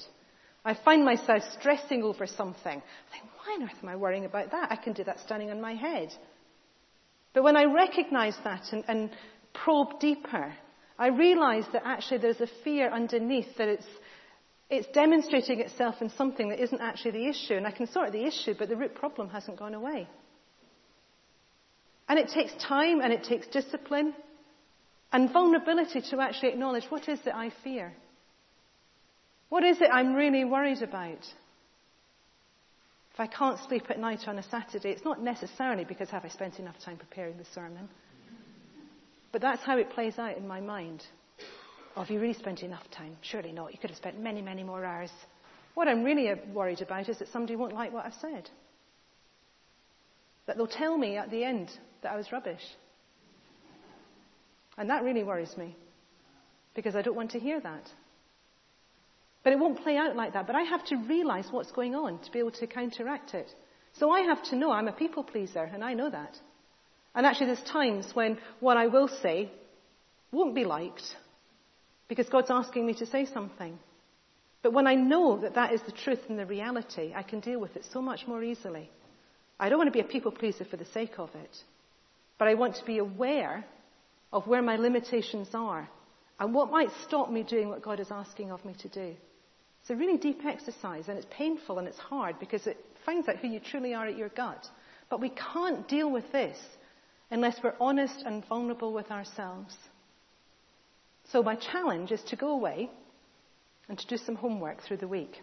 I 0.64 0.74
find 0.84 1.04
myself 1.04 1.42
stressing 1.58 2.02
over 2.02 2.26
something. 2.26 2.82
I 2.82 3.12
think, 3.12 3.30
why 3.36 3.54
on 3.54 3.64
earth 3.64 3.82
am 3.82 3.88
I 3.88 3.96
worrying 3.96 4.24
about 4.24 4.50
that? 4.52 4.72
I 4.72 4.76
can 4.76 4.94
do 4.94 5.04
that 5.04 5.20
standing 5.20 5.50
on 5.50 5.60
my 5.60 5.74
head. 5.74 6.08
But 7.34 7.42
when 7.42 7.56
I 7.56 7.64
recognize 7.64 8.36
that 8.44 8.62
and, 8.72 8.84
and 8.88 9.10
probe 9.52 10.00
deeper, 10.00 10.54
I 10.98 11.08
realize 11.08 11.64
that 11.72 11.82
actually 11.84 12.18
there's 12.18 12.40
a 12.40 12.48
fear 12.62 12.90
underneath 12.90 13.56
that 13.58 13.68
it's, 13.68 13.86
it's 14.76 14.88
demonstrating 14.88 15.60
itself 15.60 15.96
in 16.00 16.10
something 16.10 16.48
that 16.48 16.62
isn't 16.62 16.80
actually 16.80 17.12
the 17.12 17.28
issue. 17.28 17.54
And 17.54 17.66
I 17.66 17.70
can 17.70 17.86
sort 17.86 18.12
the 18.12 18.24
issue, 18.24 18.54
but 18.58 18.68
the 18.68 18.76
root 18.76 18.94
problem 18.94 19.28
hasn't 19.30 19.58
gone 19.58 19.74
away. 19.74 20.08
And 22.08 22.18
it 22.18 22.28
takes 22.28 22.52
time 22.62 23.00
and 23.00 23.12
it 23.12 23.24
takes 23.24 23.46
discipline 23.46 24.14
and 25.12 25.32
vulnerability 25.32 26.02
to 26.10 26.20
actually 26.20 26.50
acknowledge 26.50 26.84
what 26.88 27.08
is 27.08 27.20
it 27.24 27.34
I 27.34 27.50
fear? 27.62 27.94
What 29.48 29.64
is 29.64 29.80
it 29.80 29.88
I'm 29.92 30.14
really 30.14 30.44
worried 30.44 30.82
about? 30.82 31.24
If 33.12 33.20
I 33.20 33.28
can't 33.28 33.60
sleep 33.68 33.84
at 33.90 34.00
night 34.00 34.26
on 34.26 34.38
a 34.38 34.42
Saturday, 34.42 34.90
it's 34.90 35.04
not 35.04 35.22
necessarily 35.22 35.84
because 35.84 36.10
have 36.10 36.24
I 36.24 36.28
spent 36.28 36.58
enough 36.58 36.74
time 36.84 36.96
preparing 36.96 37.38
the 37.38 37.44
sermon. 37.54 37.88
But 39.30 39.40
that's 39.40 39.62
how 39.62 39.78
it 39.78 39.90
plays 39.90 40.18
out 40.18 40.36
in 40.36 40.48
my 40.48 40.60
mind. 40.60 41.04
Oh, 41.96 42.00
have 42.00 42.10
you 42.10 42.20
really 42.20 42.34
spent 42.34 42.62
enough 42.62 42.90
time? 42.90 43.16
Surely 43.22 43.52
not. 43.52 43.72
You 43.72 43.78
could 43.78 43.90
have 43.90 43.96
spent 43.96 44.18
many, 44.18 44.42
many 44.42 44.64
more 44.64 44.84
hours. 44.84 45.10
What 45.74 45.86
I'm 45.86 46.02
really 46.02 46.28
uh, 46.28 46.36
worried 46.52 46.80
about 46.82 47.08
is 47.08 47.18
that 47.18 47.28
somebody 47.28 47.54
won't 47.54 47.72
like 47.72 47.92
what 47.92 48.04
I've 48.04 48.14
said. 48.14 48.50
That 50.46 50.56
they'll 50.56 50.66
tell 50.66 50.98
me 50.98 51.16
at 51.16 51.30
the 51.30 51.44
end 51.44 51.70
that 52.02 52.12
I 52.12 52.16
was 52.16 52.32
rubbish. 52.32 52.62
And 54.76 54.90
that 54.90 55.04
really 55.04 55.22
worries 55.22 55.56
me. 55.56 55.76
Because 56.74 56.96
I 56.96 57.02
don't 57.02 57.14
want 57.14 57.30
to 57.32 57.38
hear 57.38 57.60
that. 57.60 57.88
But 59.44 59.52
it 59.52 59.58
won't 59.58 59.82
play 59.82 59.96
out 59.96 60.16
like 60.16 60.32
that. 60.32 60.48
But 60.48 60.56
I 60.56 60.62
have 60.62 60.84
to 60.86 60.96
realize 60.96 61.46
what's 61.50 61.70
going 61.70 61.94
on 61.94 62.18
to 62.18 62.32
be 62.32 62.40
able 62.40 62.50
to 62.52 62.66
counteract 62.66 63.34
it. 63.34 63.48
So 63.92 64.10
I 64.10 64.22
have 64.22 64.42
to 64.44 64.56
know 64.56 64.72
I'm 64.72 64.88
a 64.88 64.92
people 64.92 65.22
pleaser, 65.22 65.62
and 65.62 65.84
I 65.84 65.94
know 65.94 66.10
that. 66.10 66.36
And 67.14 67.24
actually, 67.24 67.46
there's 67.46 67.62
times 67.62 68.10
when 68.14 68.38
what 68.58 68.76
I 68.76 68.88
will 68.88 69.08
say 69.22 69.52
won't 70.32 70.56
be 70.56 70.64
liked 70.64 71.04
because 72.08 72.28
God's 72.28 72.50
asking 72.50 72.86
me 72.86 72.94
to 72.94 73.06
say 73.06 73.26
something. 73.26 73.78
But 74.62 74.72
when 74.72 74.86
I 74.86 74.94
know 74.94 75.40
that 75.40 75.54
that 75.54 75.72
is 75.72 75.82
the 75.82 75.92
truth 75.92 76.20
and 76.28 76.38
the 76.38 76.46
reality, 76.46 77.12
I 77.14 77.22
can 77.22 77.40
deal 77.40 77.60
with 77.60 77.76
it 77.76 77.84
so 77.92 78.00
much 78.00 78.26
more 78.26 78.42
easily. 78.42 78.90
I 79.60 79.68
don't 79.68 79.78
want 79.78 79.88
to 79.88 79.92
be 79.92 80.00
a 80.00 80.10
people 80.10 80.32
pleaser 80.32 80.64
for 80.64 80.76
the 80.76 80.86
sake 80.86 81.18
of 81.18 81.30
it, 81.34 81.56
but 82.38 82.48
I 82.48 82.54
want 82.54 82.76
to 82.76 82.84
be 82.84 82.98
aware 82.98 83.64
of 84.32 84.46
where 84.46 84.62
my 84.62 84.76
limitations 84.76 85.48
are 85.54 85.88
and 86.40 86.54
what 86.54 86.70
might 86.70 86.88
stop 87.06 87.30
me 87.30 87.42
doing 87.42 87.68
what 87.68 87.82
God 87.82 88.00
is 88.00 88.10
asking 88.10 88.50
of 88.50 88.64
me 88.64 88.74
to 88.80 88.88
do. 88.88 89.14
It's 89.80 89.90
a 89.90 89.96
really 89.96 90.16
deep 90.16 90.44
exercise 90.44 91.08
and 91.08 91.18
it's 91.18 91.26
painful 91.30 91.78
and 91.78 91.86
it's 91.86 91.98
hard 91.98 92.40
because 92.40 92.66
it 92.66 92.78
finds 93.04 93.28
out 93.28 93.36
who 93.36 93.48
you 93.48 93.60
truly 93.60 93.94
are 93.94 94.06
at 94.06 94.16
your 94.16 94.30
gut. 94.30 94.66
But 95.10 95.20
we 95.20 95.30
can't 95.30 95.86
deal 95.86 96.10
with 96.10 96.32
this 96.32 96.58
unless 97.30 97.58
we're 97.62 97.74
honest 97.78 98.22
and 98.24 98.44
vulnerable 98.46 98.92
with 98.92 99.10
ourselves. 99.10 99.76
So 101.30 101.42
my 101.42 101.56
challenge 101.56 102.12
is 102.12 102.22
to 102.24 102.36
go 102.36 102.48
away 102.50 102.90
and 103.88 103.98
to 103.98 104.06
do 104.06 104.16
some 104.16 104.36
homework 104.36 104.82
through 104.82 104.98
the 104.98 105.08
week 105.08 105.40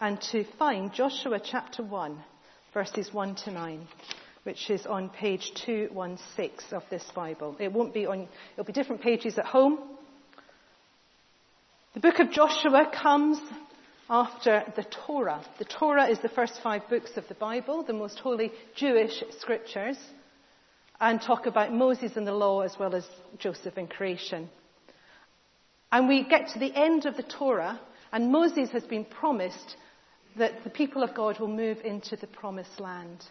and 0.00 0.20
to 0.32 0.44
find 0.58 0.92
Joshua 0.92 1.40
chapter 1.42 1.82
1 1.82 2.18
verses 2.74 3.12
1 3.12 3.34
to 3.44 3.50
9 3.50 3.88
which 4.44 4.70
is 4.70 4.86
on 4.86 5.08
page 5.08 5.52
216 5.64 6.76
of 6.76 6.82
this 6.90 7.04
Bible. 7.14 7.56
It 7.60 7.72
won't 7.72 7.94
be 7.94 8.06
on, 8.06 8.26
it'll 8.54 8.64
be 8.64 8.72
different 8.72 9.02
pages 9.02 9.38
at 9.38 9.46
home, 9.46 9.78
the 11.94 12.00
book 12.00 12.20
of 12.20 12.30
Joshua 12.30 12.90
comes 12.90 13.38
after 14.08 14.64
the 14.76 14.84
Torah. 14.84 15.44
The 15.58 15.66
Torah 15.66 16.06
is 16.06 16.18
the 16.20 16.30
first 16.30 16.58
five 16.62 16.88
books 16.88 17.18
of 17.18 17.28
the 17.28 17.34
Bible, 17.34 17.82
the 17.82 17.92
most 17.92 18.18
holy 18.18 18.50
Jewish 18.74 19.22
scriptures, 19.38 19.98
and 20.98 21.20
talk 21.20 21.44
about 21.44 21.70
Moses 21.70 22.12
and 22.16 22.26
the 22.26 22.32
law 22.32 22.62
as 22.62 22.74
well 22.78 22.94
as 22.94 23.04
Joseph 23.38 23.76
and 23.76 23.90
creation. 23.90 24.48
And 25.92 26.08
we 26.08 26.24
get 26.24 26.48
to 26.48 26.58
the 26.58 26.74
end 26.74 27.04
of 27.04 27.16
the 27.16 27.22
Torah, 27.22 27.78
and 28.12 28.32
Moses 28.32 28.70
has 28.70 28.84
been 28.84 29.04
promised 29.04 29.76
that 30.38 30.64
the 30.64 30.70
people 30.70 31.02
of 31.02 31.14
God 31.14 31.38
will 31.38 31.48
move 31.48 31.78
into 31.84 32.16
the 32.16 32.26
promised 32.26 32.80
land. 32.80 33.22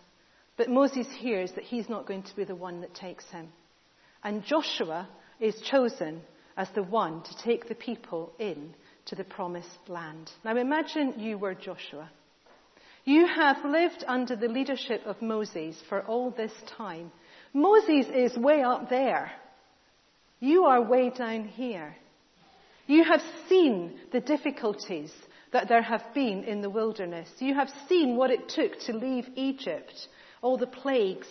But 0.58 0.70
Moses 0.70 1.08
hears 1.18 1.52
that 1.54 1.64
he's 1.64 1.90
not 1.90 2.06
going 2.06 2.22
to 2.24 2.36
be 2.36 2.44
the 2.44 2.56
one 2.56 2.82
that 2.82 2.94
takes 2.94 3.26
him. 3.32 3.50
And 4.24 4.46
Joshua 4.46 5.10
is 5.40 5.60
chosen 5.62 6.22
as 6.56 6.70
the 6.76 6.84
one 6.84 7.24
to 7.24 7.38
take 7.44 7.68
the 7.68 7.74
people 7.74 8.32
in 8.38 8.76
to 9.06 9.16
the 9.16 9.24
promised 9.24 9.90
land. 9.90 10.30
Now 10.46 10.56
imagine 10.56 11.20
you 11.20 11.40
were 11.40 11.56
Joshua. 11.56 12.12
You 13.04 13.26
have 13.26 13.66
lived 13.66 14.04
under 14.08 14.36
the 14.36 14.48
leadership 14.48 15.02
of 15.08 15.20
Moses 15.24 15.76
for 15.90 16.02
all 16.04 16.30
this 16.30 16.54
time. 16.78 17.12
Moses 17.54 18.06
is 18.14 18.38
way 18.38 18.62
up 18.62 18.92
there. 18.92 19.32
You 20.40 20.66
are 20.66 20.84
way 20.84 21.10
down 21.10 21.46
here. 21.46 21.96
You 22.92 23.06
have 23.06 23.22
seen 23.48 23.98
the 24.12 24.20
difficulties 24.20 25.14
that 25.54 25.70
there 25.70 25.82
have 25.82 26.14
been 26.14 26.44
in 26.44 26.60
the 26.60 26.70
wilderness. 26.70 27.30
You 27.40 27.56
have 27.56 27.70
seen 27.88 28.18
what 28.18 28.32
it 28.32 28.50
took 28.50 28.78
to 28.82 28.92
leave 28.92 29.30
Egypt, 29.36 30.10
all 30.42 30.58
the 30.58 30.68
plagues. 30.68 31.30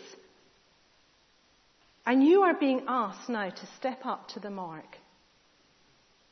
And 2.07 2.25
you 2.25 2.41
are 2.45 2.59
being 2.59 2.85
asked 2.89 3.29
now 3.29 3.51
to 3.51 3.67
step 3.77 4.07
up 4.07 4.29
to 4.29 4.41
the 4.41 4.49
mark 4.49 4.87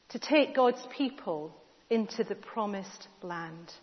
to 0.08 0.18
take 0.18 0.56
God's 0.56 0.86
people 0.96 1.54
into 1.90 2.24
the 2.24 2.34
promised 2.34 3.08
land. 3.20 3.74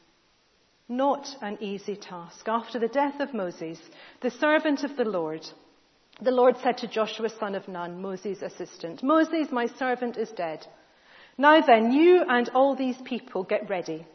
Not 0.90 1.28
an 1.44 1.60
easy 1.62 1.96
task. 1.96 2.48
After 2.48 2.80
the 2.80 2.88
death 2.88 3.20
of 3.20 3.36
Moses, 3.36 3.80
the 4.24 4.32
servant 4.32 4.84
of 4.84 4.98
the 4.98 5.06
Lord, 5.06 5.46
the 6.20 6.32
Lord 6.32 6.56
said 6.64 6.80
to 6.80 6.88
Joshua, 6.88 7.30
son 7.30 7.54
of 7.54 7.68
Nun, 7.68 8.02
Moses' 8.02 8.42
assistant, 8.42 9.04
Moses, 9.04 9.52
my 9.52 9.68
servant, 9.68 10.18
is 10.18 10.32
dead. 10.32 10.66
Now 11.38 11.62
then, 11.62 11.92
you 11.92 12.24
and 12.28 12.50
all 12.50 12.76
these 12.76 12.98
people 13.04 13.44
get 13.44 13.70
ready. 13.70 14.06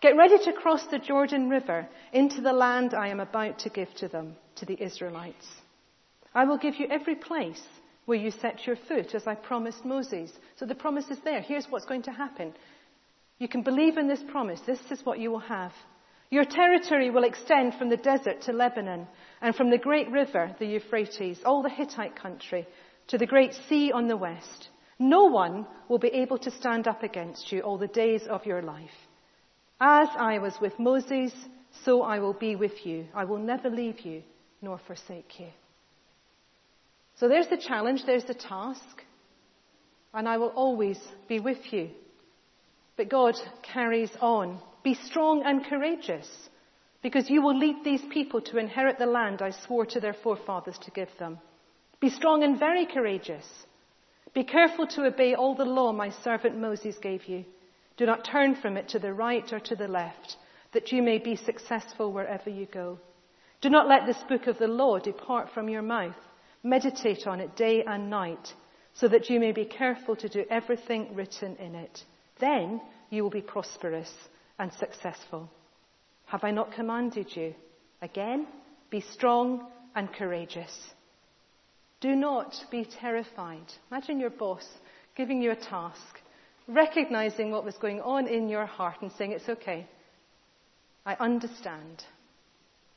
Get 0.00 0.16
ready 0.16 0.38
to 0.44 0.52
cross 0.52 0.86
the 0.86 0.98
Jordan 0.98 1.48
River 1.48 1.88
into 2.12 2.40
the 2.40 2.52
land 2.52 2.94
I 2.94 3.08
am 3.08 3.20
about 3.20 3.60
to 3.60 3.68
give 3.68 3.92
to 3.96 4.08
them, 4.08 4.36
to 4.56 4.66
the 4.66 4.80
Israelites. 4.80 5.46
I 6.34 6.44
will 6.44 6.58
give 6.58 6.76
you 6.76 6.86
every 6.88 7.16
place 7.16 7.62
where 8.04 8.18
you 8.18 8.30
set 8.30 8.66
your 8.66 8.76
foot, 8.76 9.14
as 9.14 9.26
I 9.26 9.34
promised 9.34 9.84
Moses. 9.84 10.32
So 10.56 10.66
the 10.66 10.74
promise 10.74 11.08
is 11.10 11.18
there. 11.24 11.40
Here's 11.40 11.66
what's 11.66 11.84
going 11.84 12.02
to 12.02 12.12
happen. 12.12 12.52
You 13.38 13.48
can 13.48 13.62
believe 13.62 13.96
in 13.96 14.08
this 14.08 14.22
promise. 14.30 14.60
This 14.60 14.80
is 14.90 15.04
what 15.04 15.18
you 15.18 15.30
will 15.30 15.40
have. 15.40 15.72
Your 16.30 16.44
territory 16.44 17.10
will 17.10 17.24
extend 17.24 17.74
from 17.74 17.90
the 17.90 17.96
desert 17.96 18.42
to 18.42 18.52
Lebanon, 18.52 19.06
and 19.40 19.54
from 19.54 19.70
the 19.70 19.78
great 19.78 20.10
river, 20.10 20.54
the 20.58 20.66
Euphrates, 20.66 21.40
all 21.44 21.62
the 21.62 21.68
Hittite 21.68 22.16
country, 22.16 22.66
to 23.08 23.18
the 23.18 23.26
great 23.26 23.52
sea 23.68 23.92
on 23.92 24.08
the 24.08 24.16
west. 24.16 24.68
No 25.02 25.24
one 25.24 25.66
will 25.88 25.98
be 25.98 26.14
able 26.22 26.38
to 26.38 26.50
stand 26.52 26.86
up 26.86 27.02
against 27.02 27.50
you 27.50 27.60
all 27.62 27.76
the 27.76 27.88
days 27.88 28.22
of 28.28 28.46
your 28.46 28.62
life. 28.62 28.96
As 29.80 30.08
I 30.16 30.38
was 30.38 30.54
with 30.60 30.78
Moses, 30.78 31.32
so 31.84 32.02
I 32.02 32.20
will 32.20 32.34
be 32.34 32.54
with 32.54 32.86
you. 32.86 33.06
I 33.12 33.24
will 33.24 33.38
never 33.38 33.68
leave 33.68 34.02
you 34.02 34.22
nor 34.60 34.78
forsake 34.86 35.40
you. 35.40 35.48
So 37.16 37.28
there's 37.28 37.48
the 37.48 37.56
challenge, 37.56 38.04
there's 38.06 38.26
the 38.26 38.34
task, 38.34 39.02
and 40.14 40.28
I 40.28 40.36
will 40.36 40.52
always 40.54 41.00
be 41.28 41.40
with 41.40 41.72
you. 41.72 41.90
But 42.96 43.08
God 43.08 43.34
carries 43.62 44.12
on. 44.20 44.60
Be 44.84 44.94
strong 44.94 45.42
and 45.44 45.64
courageous, 45.64 46.28
because 47.02 47.28
you 47.28 47.42
will 47.42 47.58
lead 47.58 47.82
these 47.82 48.02
people 48.12 48.40
to 48.42 48.58
inherit 48.58 49.00
the 49.00 49.06
land 49.06 49.42
I 49.42 49.50
swore 49.50 49.86
to 49.86 49.98
their 49.98 50.14
forefathers 50.22 50.78
to 50.82 50.92
give 50.92 51.10
them. 51.18 51.40
Be 52.00 52.08
strong 52.08 52.44
and 52.44 52.56
very 52.56 52.86
courageous. 52.86 53.46
Be 54.34 54.44
careful 54.44 54.86
to 54.88 55.04
obey 55.04 55.34
all 55.34 55.54
the 55.54 55.64
law 55.64 55.92
my 55.92 56.10
servant 56.10 56.56
Moses 56.56 56.96
gave 56.98 57.26
you. 57.26 57.44
Do 57.96 58.06
not 58.06 58.24
turn 58.24 58.54
from 58.54 58.76
it 58.76 58.88
to 58.90 58.98
the 58.98 59.12
right 59.12 59.50
or 59.52 59.60
to 59.60 59.76
the 59.76 59.88
left, 59.88 60.36
that 60.72 60.90
you 60.90 61.02
may 61.02 61.18
be 61.18 61.36
successful 61.36 62.12
wherever 62.12 62.48
you 62.48 62.66
go. 62.66 62.98
Do 63.60 63.68
not 63.68 63.88
let 63.88 64.06
this 64.06 64.22
book 64.28 64.46
of 64.46 64.58
the 64.58 64.68
law 64.68 64.98
depart 64.98 65.50
from 65.52 65.68
your 65.68 65.82
mouth. 65.82 66.16
Meditate 66.62 67.26
on 67.26 67.40
it 67.40 67.56
day 67.56 67.84
and 67.84 68.08
night, 68.08 68.54
so 68.94 69.08
that 69.08 69.28
you 69.28 69.38
may 69.38 69.52
be 69.52 69.64
careful 69.64 70.16
to 70.16 70.28
do 70.28 70.44
everything 70.48 71.14
written 71.14 71.56
in 71.56 71.74
it. 71.74 72.04
Then 72.40 72.80
you 73.10 73.22
will 73.22 73.30
be 73.30 73.42
prosperous 73.42 74.12
and 74.58 74.72
successful. 74.72 75.50
Have 76.26 76.44
I 76.44 76.50
not 76.50 76.72
commanded 76.72 77.36
you? 77.36 77.54
Again, 78.00 78.46
be 78.90 79.00
strong 79.00 79.66
and 79.94 80.12
courageous. 80.12 80.72
Do 82.02 82.16
not 82.16 82.52
be 82.68 82.84
terrified. 82.84 83.72
Imagine 83.88 84.18
your 84.18 84.30
boss 84.30 84.66
giving 85.14 85.40
you 85.40 85.52
a 85.52 85.56
task, 85.56 86.20
recognizing 86.66 87.52
what 87.52 87.64
was 87.64 87.76
going 87.76 88.00
on 88.00 88.26
in 88.26 88.48
your 88.48 88.66
heart 88.66 88.96
and 89.02 89.12
saying, 89.12 89.30
It's 89.30 89.48
okay. 89.48 89.86
I 91.06 91.14
understand. 91.14 92.02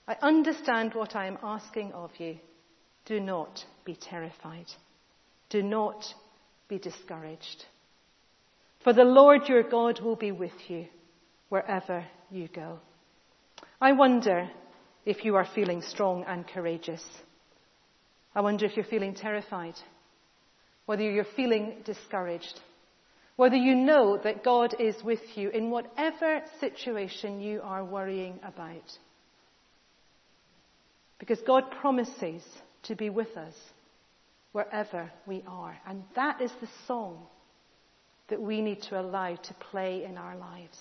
I 0.07 0.17
understand 0.23 0.95
what 0.95 1.15
I 1.15 1.27
am 1.27 1.37
asking 1.43 1.93
of 1.93 2.11
you. 2.17 2.39
Do 3.05 3.19
not 3.19 3.63
be 3.85 3.95
terrified. 3.95 4.65
Do 5.49 5.61
not 5.61 6.03
be 6.67 6.79
discouraged. 6.79 7.65
For 8.83 8.91
the 8.91 9.03
Lord 9.03 9.47
your 9.47 9.63
God 9.63 9.99
will 9.99 10.15
be 10.15 10.31
with 10.31 10.67
you 10.67 10.87
wherever 11.49 12.05
you 12.31 12.47
go. 12.47 12.79
I 13.79 13.91
wonder 13.91 14.49
if 15.05 15.23
you 15.23 15.35
are 15.35 15.47
feeling 15.53 15.83
strong 15.83 16.23
and 16.27 16.47
courageous. 16.47 17.03
I 18.35 18.41
wonder 18.41 18.65
if 18.65 18.75
you're 18.75 18.85
feeling 18.85 19.13
terrified, 19.13 19.75
whether 20.85 21.03
you're 21.09 21.25
feeling 21.35 21.77
discouraged, 21.85 22.59
whether 23.37 23.55
you 23.55 23.75
know 23.75 24.19
that 24.23 24.43
God 24.43 24.75
is 24.79 24.95
with 25.03 25.21
you 25.35 25.49
in 25.49 25.71
whatever 25.71 26.41
situation 26.59 27.39
you 27.39 27.61
are 27.63 27.83
worrying 27.83 28.39
about. 28.43 28.91
Because 31.17 31.39
God 31.47 31.63
promises 31.79 32.43
to 32.83 32.95
be 32.95 33.09
with 33.09 33.35
us 33.37 33.55
wherever 34.51 35.11
we 35.25 35.43
are. 35.47 35.77
And 35.87 36.03
that 36.15 36.41
is 36.41 36.51
the 36.61 36.69
song 36.87 37.25
that 38.29 38.41
we 38.41 38.61
need 38.61 38.81
to 38.83 38.99
allow 38.99 39.35
to 39.35 39.53
play 39.71 40.03
in 40.03 40.17
our 40.17 40.35
lives. 40.35 40.77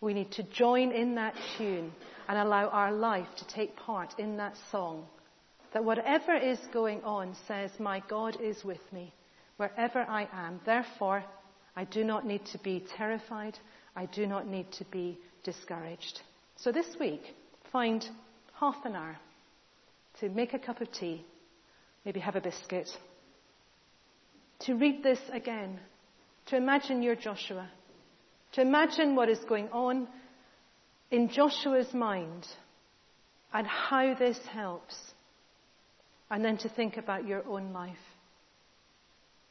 We 0.00 0.14
need 0.14 0.32
to 0.32 0.42
join 0.42 0.92
in 0.92 1.16
that 1.16 1.34
tune 1.58 1.92
and 2.28 2.38
allow 2.38 2.68
our 2.68 2.92
life 2.92 3.28
to 3.38 3.46
take 3.48 3.76
part 3.76 4.18
in 4.18 4.38
that 4.38 4.54
song. 4.70 5.06
That 5.72 5.84
whatever 5.84 6.34
is 6.34 6.58
going 6.72 7.02
on 7.04 7.34
says, 7.46 7.70
My 7.78 8.02
God 8.08 8.40
is 8.40 8.64
with 8.64 8.80
me 8.92 9.12
wherever 9.56 10.00
I 10.00 10.28
am. 10.32 10.60
Therefore, 10.64 11.24
I 11.76 11.84
do 11.84 12.02
not 12.04 12.26
need 12.26 12.44
to 12.46 12.58
be 12.58 12.84
terrified. 12.96 13.58
I 13.94 14.06
do 14.06 14.26
not 14.26 14.46
need 14.46 14.72
to 14.72 14.84
be 14.86 15.18
discouraged. 15.44 16.20
So 16.56 16.72
this 16.72 16.96
week, 16.98 17.22
find 17.72 18.04
half 18.58 18.84
an 18.84 18.96
hour 18.96 19.16
to 20.20 20.28
make 20.28 20.54
a 20.54 20.58
cup 20.58 20.80
of 20.80 20.92
tea, 20.92 21.24
maybe 22.04 22.20
have 22.20 22.36
a 22.36 22.40
biscuit, 22.40 22.88
to 24.60 24.74
read 24.74 25.02
this 25.02 25.20
again 25.32 25.78
to 26.46 26.56
imagine 26.56 27.02
your 27.02 27.14
Joshua, 27.14 27.68
to 28.52 28.60
imagine 28.60 29.14
what 29.14 29.28
is 29.28 29.38
going 29.48 29.68
on 29.68 30.08
in 31.10 31.28
Joshua's 31.28 31.92
mind 31.94 32.46
and 33.52 33.66
how 33.66 34.14
this 34.14 34.38
helps, 34.52 34.96
and 36.30 36.44
then 36.44 36.56
to 36.58 36.68
think 36.68 36.96
about 36.96 37.26
your 37.26 37.46
own 37.46 37.72
life. 37.72 37.96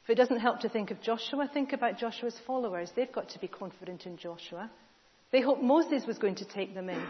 If 0.03 0.11
it 0.11 0.15
doesn't 0.15 0.39
help 0.39 0.61
to 0.61 0.69
think 0.69 0.91
of 0.91 1.01
Joshua, 1.01 1.49
think 1.53 1.73
about 1.73 1.99
Joshua's 1.99 2.39
followers. 2.47 2.91
They've 2.95 3.11
got 3.11 3.29
to 3.29 3.39
be 3.39 3.47
confident 3.47 4.05
in 4.05 4.17
Joshua. 4.17 4.71
They 5.31 5.41
hoped 5.41 5.61
Moses 5.61 6.07
was 6.07 6.17
going 6.17 6.35
to 6.35 6.45
take 6.45 6.73
them 6.73 6.89
in. 6.89 7.01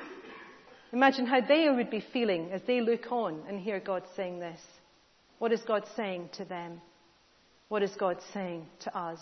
Imagine 0.92 1.26
how 1.26 1.40
they 1.40 1.70
would 1.70 1.90
be 1.90 2.04
feeling 2.12 2.50
as 2.52 2.62
they 2.66 2.82
look 2.82 3.12
on 3.12 3.44
and 3.48 3.60
hear 3.60 3.80
God 3.80 4.04
saying 4.16 4.40
this. 4.40 4.60
What 5.38 5.54
is 5.54 5.62
God 5.62 5.86
saying 5.96 6.30
to 6.34 6.46
them? 6.46 6.82
What 7.70 7.84
is 7.84 7.92
God 7.98 8.18
saying 8.34 8.66
to 8.82 8.98
us? 8.98 9.20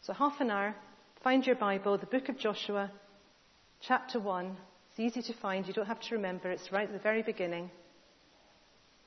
So, 0.00 0.12
half 0.12 0.40
an 0.40 0.50
hour, 0.50 0.74
find 1.22 1.46
your 1.46 1.56
Bible, 1.56 1.98
the 1.98 2.06
book 2.06 2.28
of 2.28 2.38
Joshua, 2.38 2.90
chapter 3.82 4.18
1. 4.18 4.56
It's 4.90 4.98
easy 4.98 5.32
to 5.32 5.38
find, 5.40 5.66
you 5.66 5.74
don't 5.74 5.86
have 5.86 6.00
to 6.00 6.14
remember, 6.14 6.50
it's 6.50 6.72
right 6.72 6.88
at 6.88 6.92
the 6.92 6.98
very 6.98 7.22
beginning. 7.22 7.70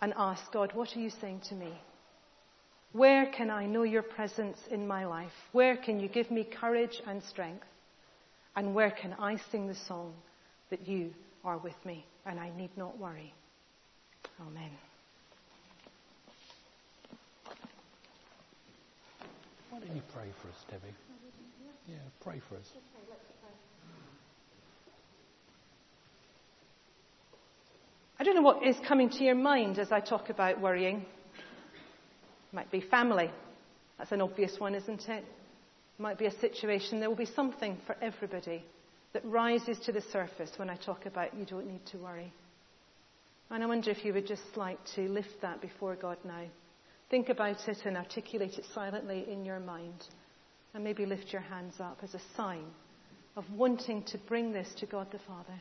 And 0.02 0.14
ask 0.16 0.52
God, 0.52 0.72
what 0.74 0.96
are 0.96 1.00
you 1.00 1.10
saying 1.10 1.42
to 1.50 1.56
me? 1.56 1.74
Where 2.92 3.28
can 3.28 3.50
I 3.50 3.66
know 3.66 3.84
your 3.84 4.02
presence 4.02 4.58
in 4.72 4.88
my 4.88 5.06
life? 5.06 5.32
Where 5.52 5.78
can 5.78 6.00
you 6.00 6.08
give 6.08 6.32
me 6.32 6.44
courage 6.44 7.02
and 7.06 7.22
strength? 7.24 7.66
And 8.56 8.74
where 8.74 8.92
can 8.92 9.14
I 9.14 9.38
sing 9.52 9.68
the 9.68 9.76
song 9.88 10.14
that 10.70 10.88
you 10.88 11.14
are 11.44 11.58
with 11.58 11.76
me 11.86 12.06
and 12.26 12.40
I 12.40 12.50
need 12.58 12.72
not 12.76 12.98
worry? 12.98 13.34
Amen. 14.42 14.72
Why 19.70 19.80
don't 19.80 19.96
you 19.96 20.02
pray 20.14 20.28
for 20.42 20.48
us, 20.48 20.56
Debbie? 20.70 20.94
Yeah, 21.88 21.96
pray 22.22 22.42
for 22.50 22.56
us. 22.56 22.66
I 28.20 28.26
don't 28.26 28.36
know 28.36 28.42
what 28.42 28.66
is 28.66 28.76
coming 28.86 29.10
to 29.12 29.24
your 29.24 29.36
mind 29.36 29.80
as 29.80 29.94
I 29.94 30.02
talk 30.02 30.30
about 30.30 30.60
worrying. 30.60 30.98
It 30.98 32.54
might 32.54 32.70
be 32.70 32.82
family. 32.82 33.32
That's 33.98 34.12
an 34.12 34.20
obvious 34.20 34.60
one, 34.60 34.76
isn't 34.76 35.08
it? 35.08 35.24
It 35.24 36.02
might 36.02 36.20
be 36.20 36.26
a 36.26 36.40
situation. 36.40 37.00
There 37.00 37.08
will 37.08 37.16
be 37.16 37.26
something 37.26 37.78
for 37.88 37.96
everybody 38.02 38.66
that 39.14 39.24
rises 39.24 39.80
to 39.86 39.94
the 39.94 40.02
surface 40.02 40.52
when 40.58 40.70
I 40.70 40.76
talk 40.76 41.06
about 41.06 41.34
you 41.34 41.46
don't 41.46 41.66
need 41.66 41.86
to 41.88 41.98
worry. 41.98 42.34
And 43.50 43.64
I 43.64 43.68
wonder 43.68 43.90
if 43.90 44.04
you 44.04 44.14
would 44.14 44.28
just 44.28 44.58
like 44.58 44.80
to 44.96 45.08
lift 45.08 45.42
that 45.42 45.62
before 45.62 45.96
God 45.96 46.18
now. 46.26 46.44
Think 47.10 47.30
about 47.30 47.70
it 47.70 47.78
and 47.86 47.96
articulate 47.96 48.58
it 48.58 48.66
silently 48.76 49.26
in 49.32 49.46
your 49.46 49.62
mind. 49.62 50.06
And 50.74 50.84
maybe 50.84 51.06
lift 51.06 51.32
your 51.32 51.42
hands 51.42 51.76
up 51.80 52.00
as 52.04 52.14
a 52.14 52.22
sign 52.36 52.66
of 53.38 53.46
wanting 53.56 54.04
to 54.04 54.18
bring 54.18 54.52
this 54.52 54.72
to 54.80 54.86
God 54.86 55.08
the 55.12 55.20
Father. 55.20 55.60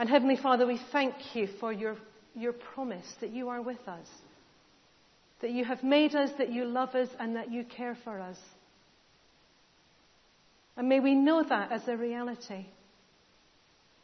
And 0.00 0.08
Heavenly 0.08 0.36
Father, 0.36 0.66
we 0.66 0.80
thank 0.92 1.14
you 1.34 1.46
for 1.60 1.74
your, 1.74 1.94
your 2.34 2.54
promise 2.54 3.04
that 3.20 3.34
you 3.34 3.50
are 3.50 3.60
with 3.60 3.86
us, 3.86 4.06
that 5.42 5.50
you 5.50 5.62
have 5.66 5.84
made 5.84 6.14
us, 6.14 6.30
that 6.38 6.50
you 6.50 6.64
love 6.64 6.94
us, 6.94 7.10
and 7.18 7.36
that 7.36 7.52
you 7.52 7.64
care 7.64 7.98
for 8.02 8.18
us. 8.18 8.38
And 10.78 10.88
may 10.88 11.00
we 11.00 11.14
know 11.14 11.44
that 11.46 11.70
as 11.70 11.86
a 11.86 11.98
reality. 11.98 12.64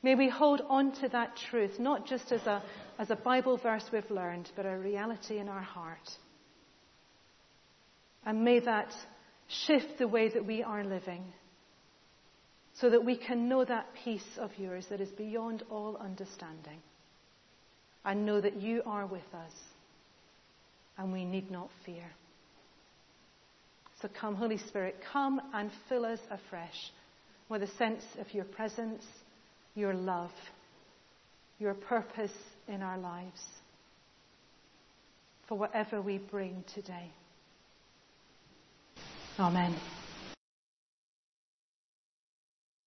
May 0.02 0.14
we 0.14 0.28
hold 0.28 0.61
on 0.68 0.92
to 1.00 1.09
that 1.09 1.38
truth, 1.48 1.78
not 1.78 2.06
just 2.06 2.30
as 2.30 2.42
a, 2.42 2.62
as 2.98 3.09
a 3.09 3.16
Bible 3.16 3.56
verse 3.56 3.85
we've 3.90 4.11
learned, 4.11 4.50
but 4.54 4.66
a 4.66 4.76
reality 4.76 5.38
in 5.38 5.48
our 5.48 5.62
heart. 5.62 6.11
And 8.26 8.44
may 8.44 8.61
that 8.61 8.92
shift 9.48 9.96
the 9.96 10.09
way 10.09 10.28
that 10.28 10.44
we 10.44 10.62
are 10.62 10.85
living 10.85 11.24
so 12.80 12.90
that 12.90 13.04
we 13.04 13.16
can 13.16 13.48
know 13.48 13.64
that 13.64 13.86
peace 14.04 14.38
of 14.38 14.50
yours 14.58 14.86
that 14.90 15.00
is 15.00 15.08
beyond 15.10 15.62
all 15.70 15.96
understanding 15.96 16.80
and 18.04 18.26
know 18.26 18.40
that 18.40 18.60
you 18.60 18.82
are 18.86 19.06
with 19.06 19.34
us 19.34 19.52
and 20.98 21.12
we 21.12 21.24
need 21.24 21.50
not 21.50 21.68
fear. 21.84 22.04
So 24.02 24.08
come, 24.20 24.34
Holy 24.34 24.58
Spirit, 24.58 24.96
come 25.12 25.40
and 25.54 25.70
fill 25.88 26.04
us 26.04 26.20
afresh 26.30 26.92
with 27.48 27.62
a 27.62 27.70
sense 27.78 28.02
of 28.20 28.32
your 28.34 28.44
presence, 28.44 29.02
your 29.74 29.94
love, 29.94 30.32
your 31.58 31.74
purpose 31.74 32.32
in 32.68 32.82
our 32.82 32.98
lives 32.98 33.42
for 35.48 35.56
whatever 35.56 36.02
we 36.02 36.18
bring 36.18 36.64
today. 36.74 37.10
Amen. 39.38 39.74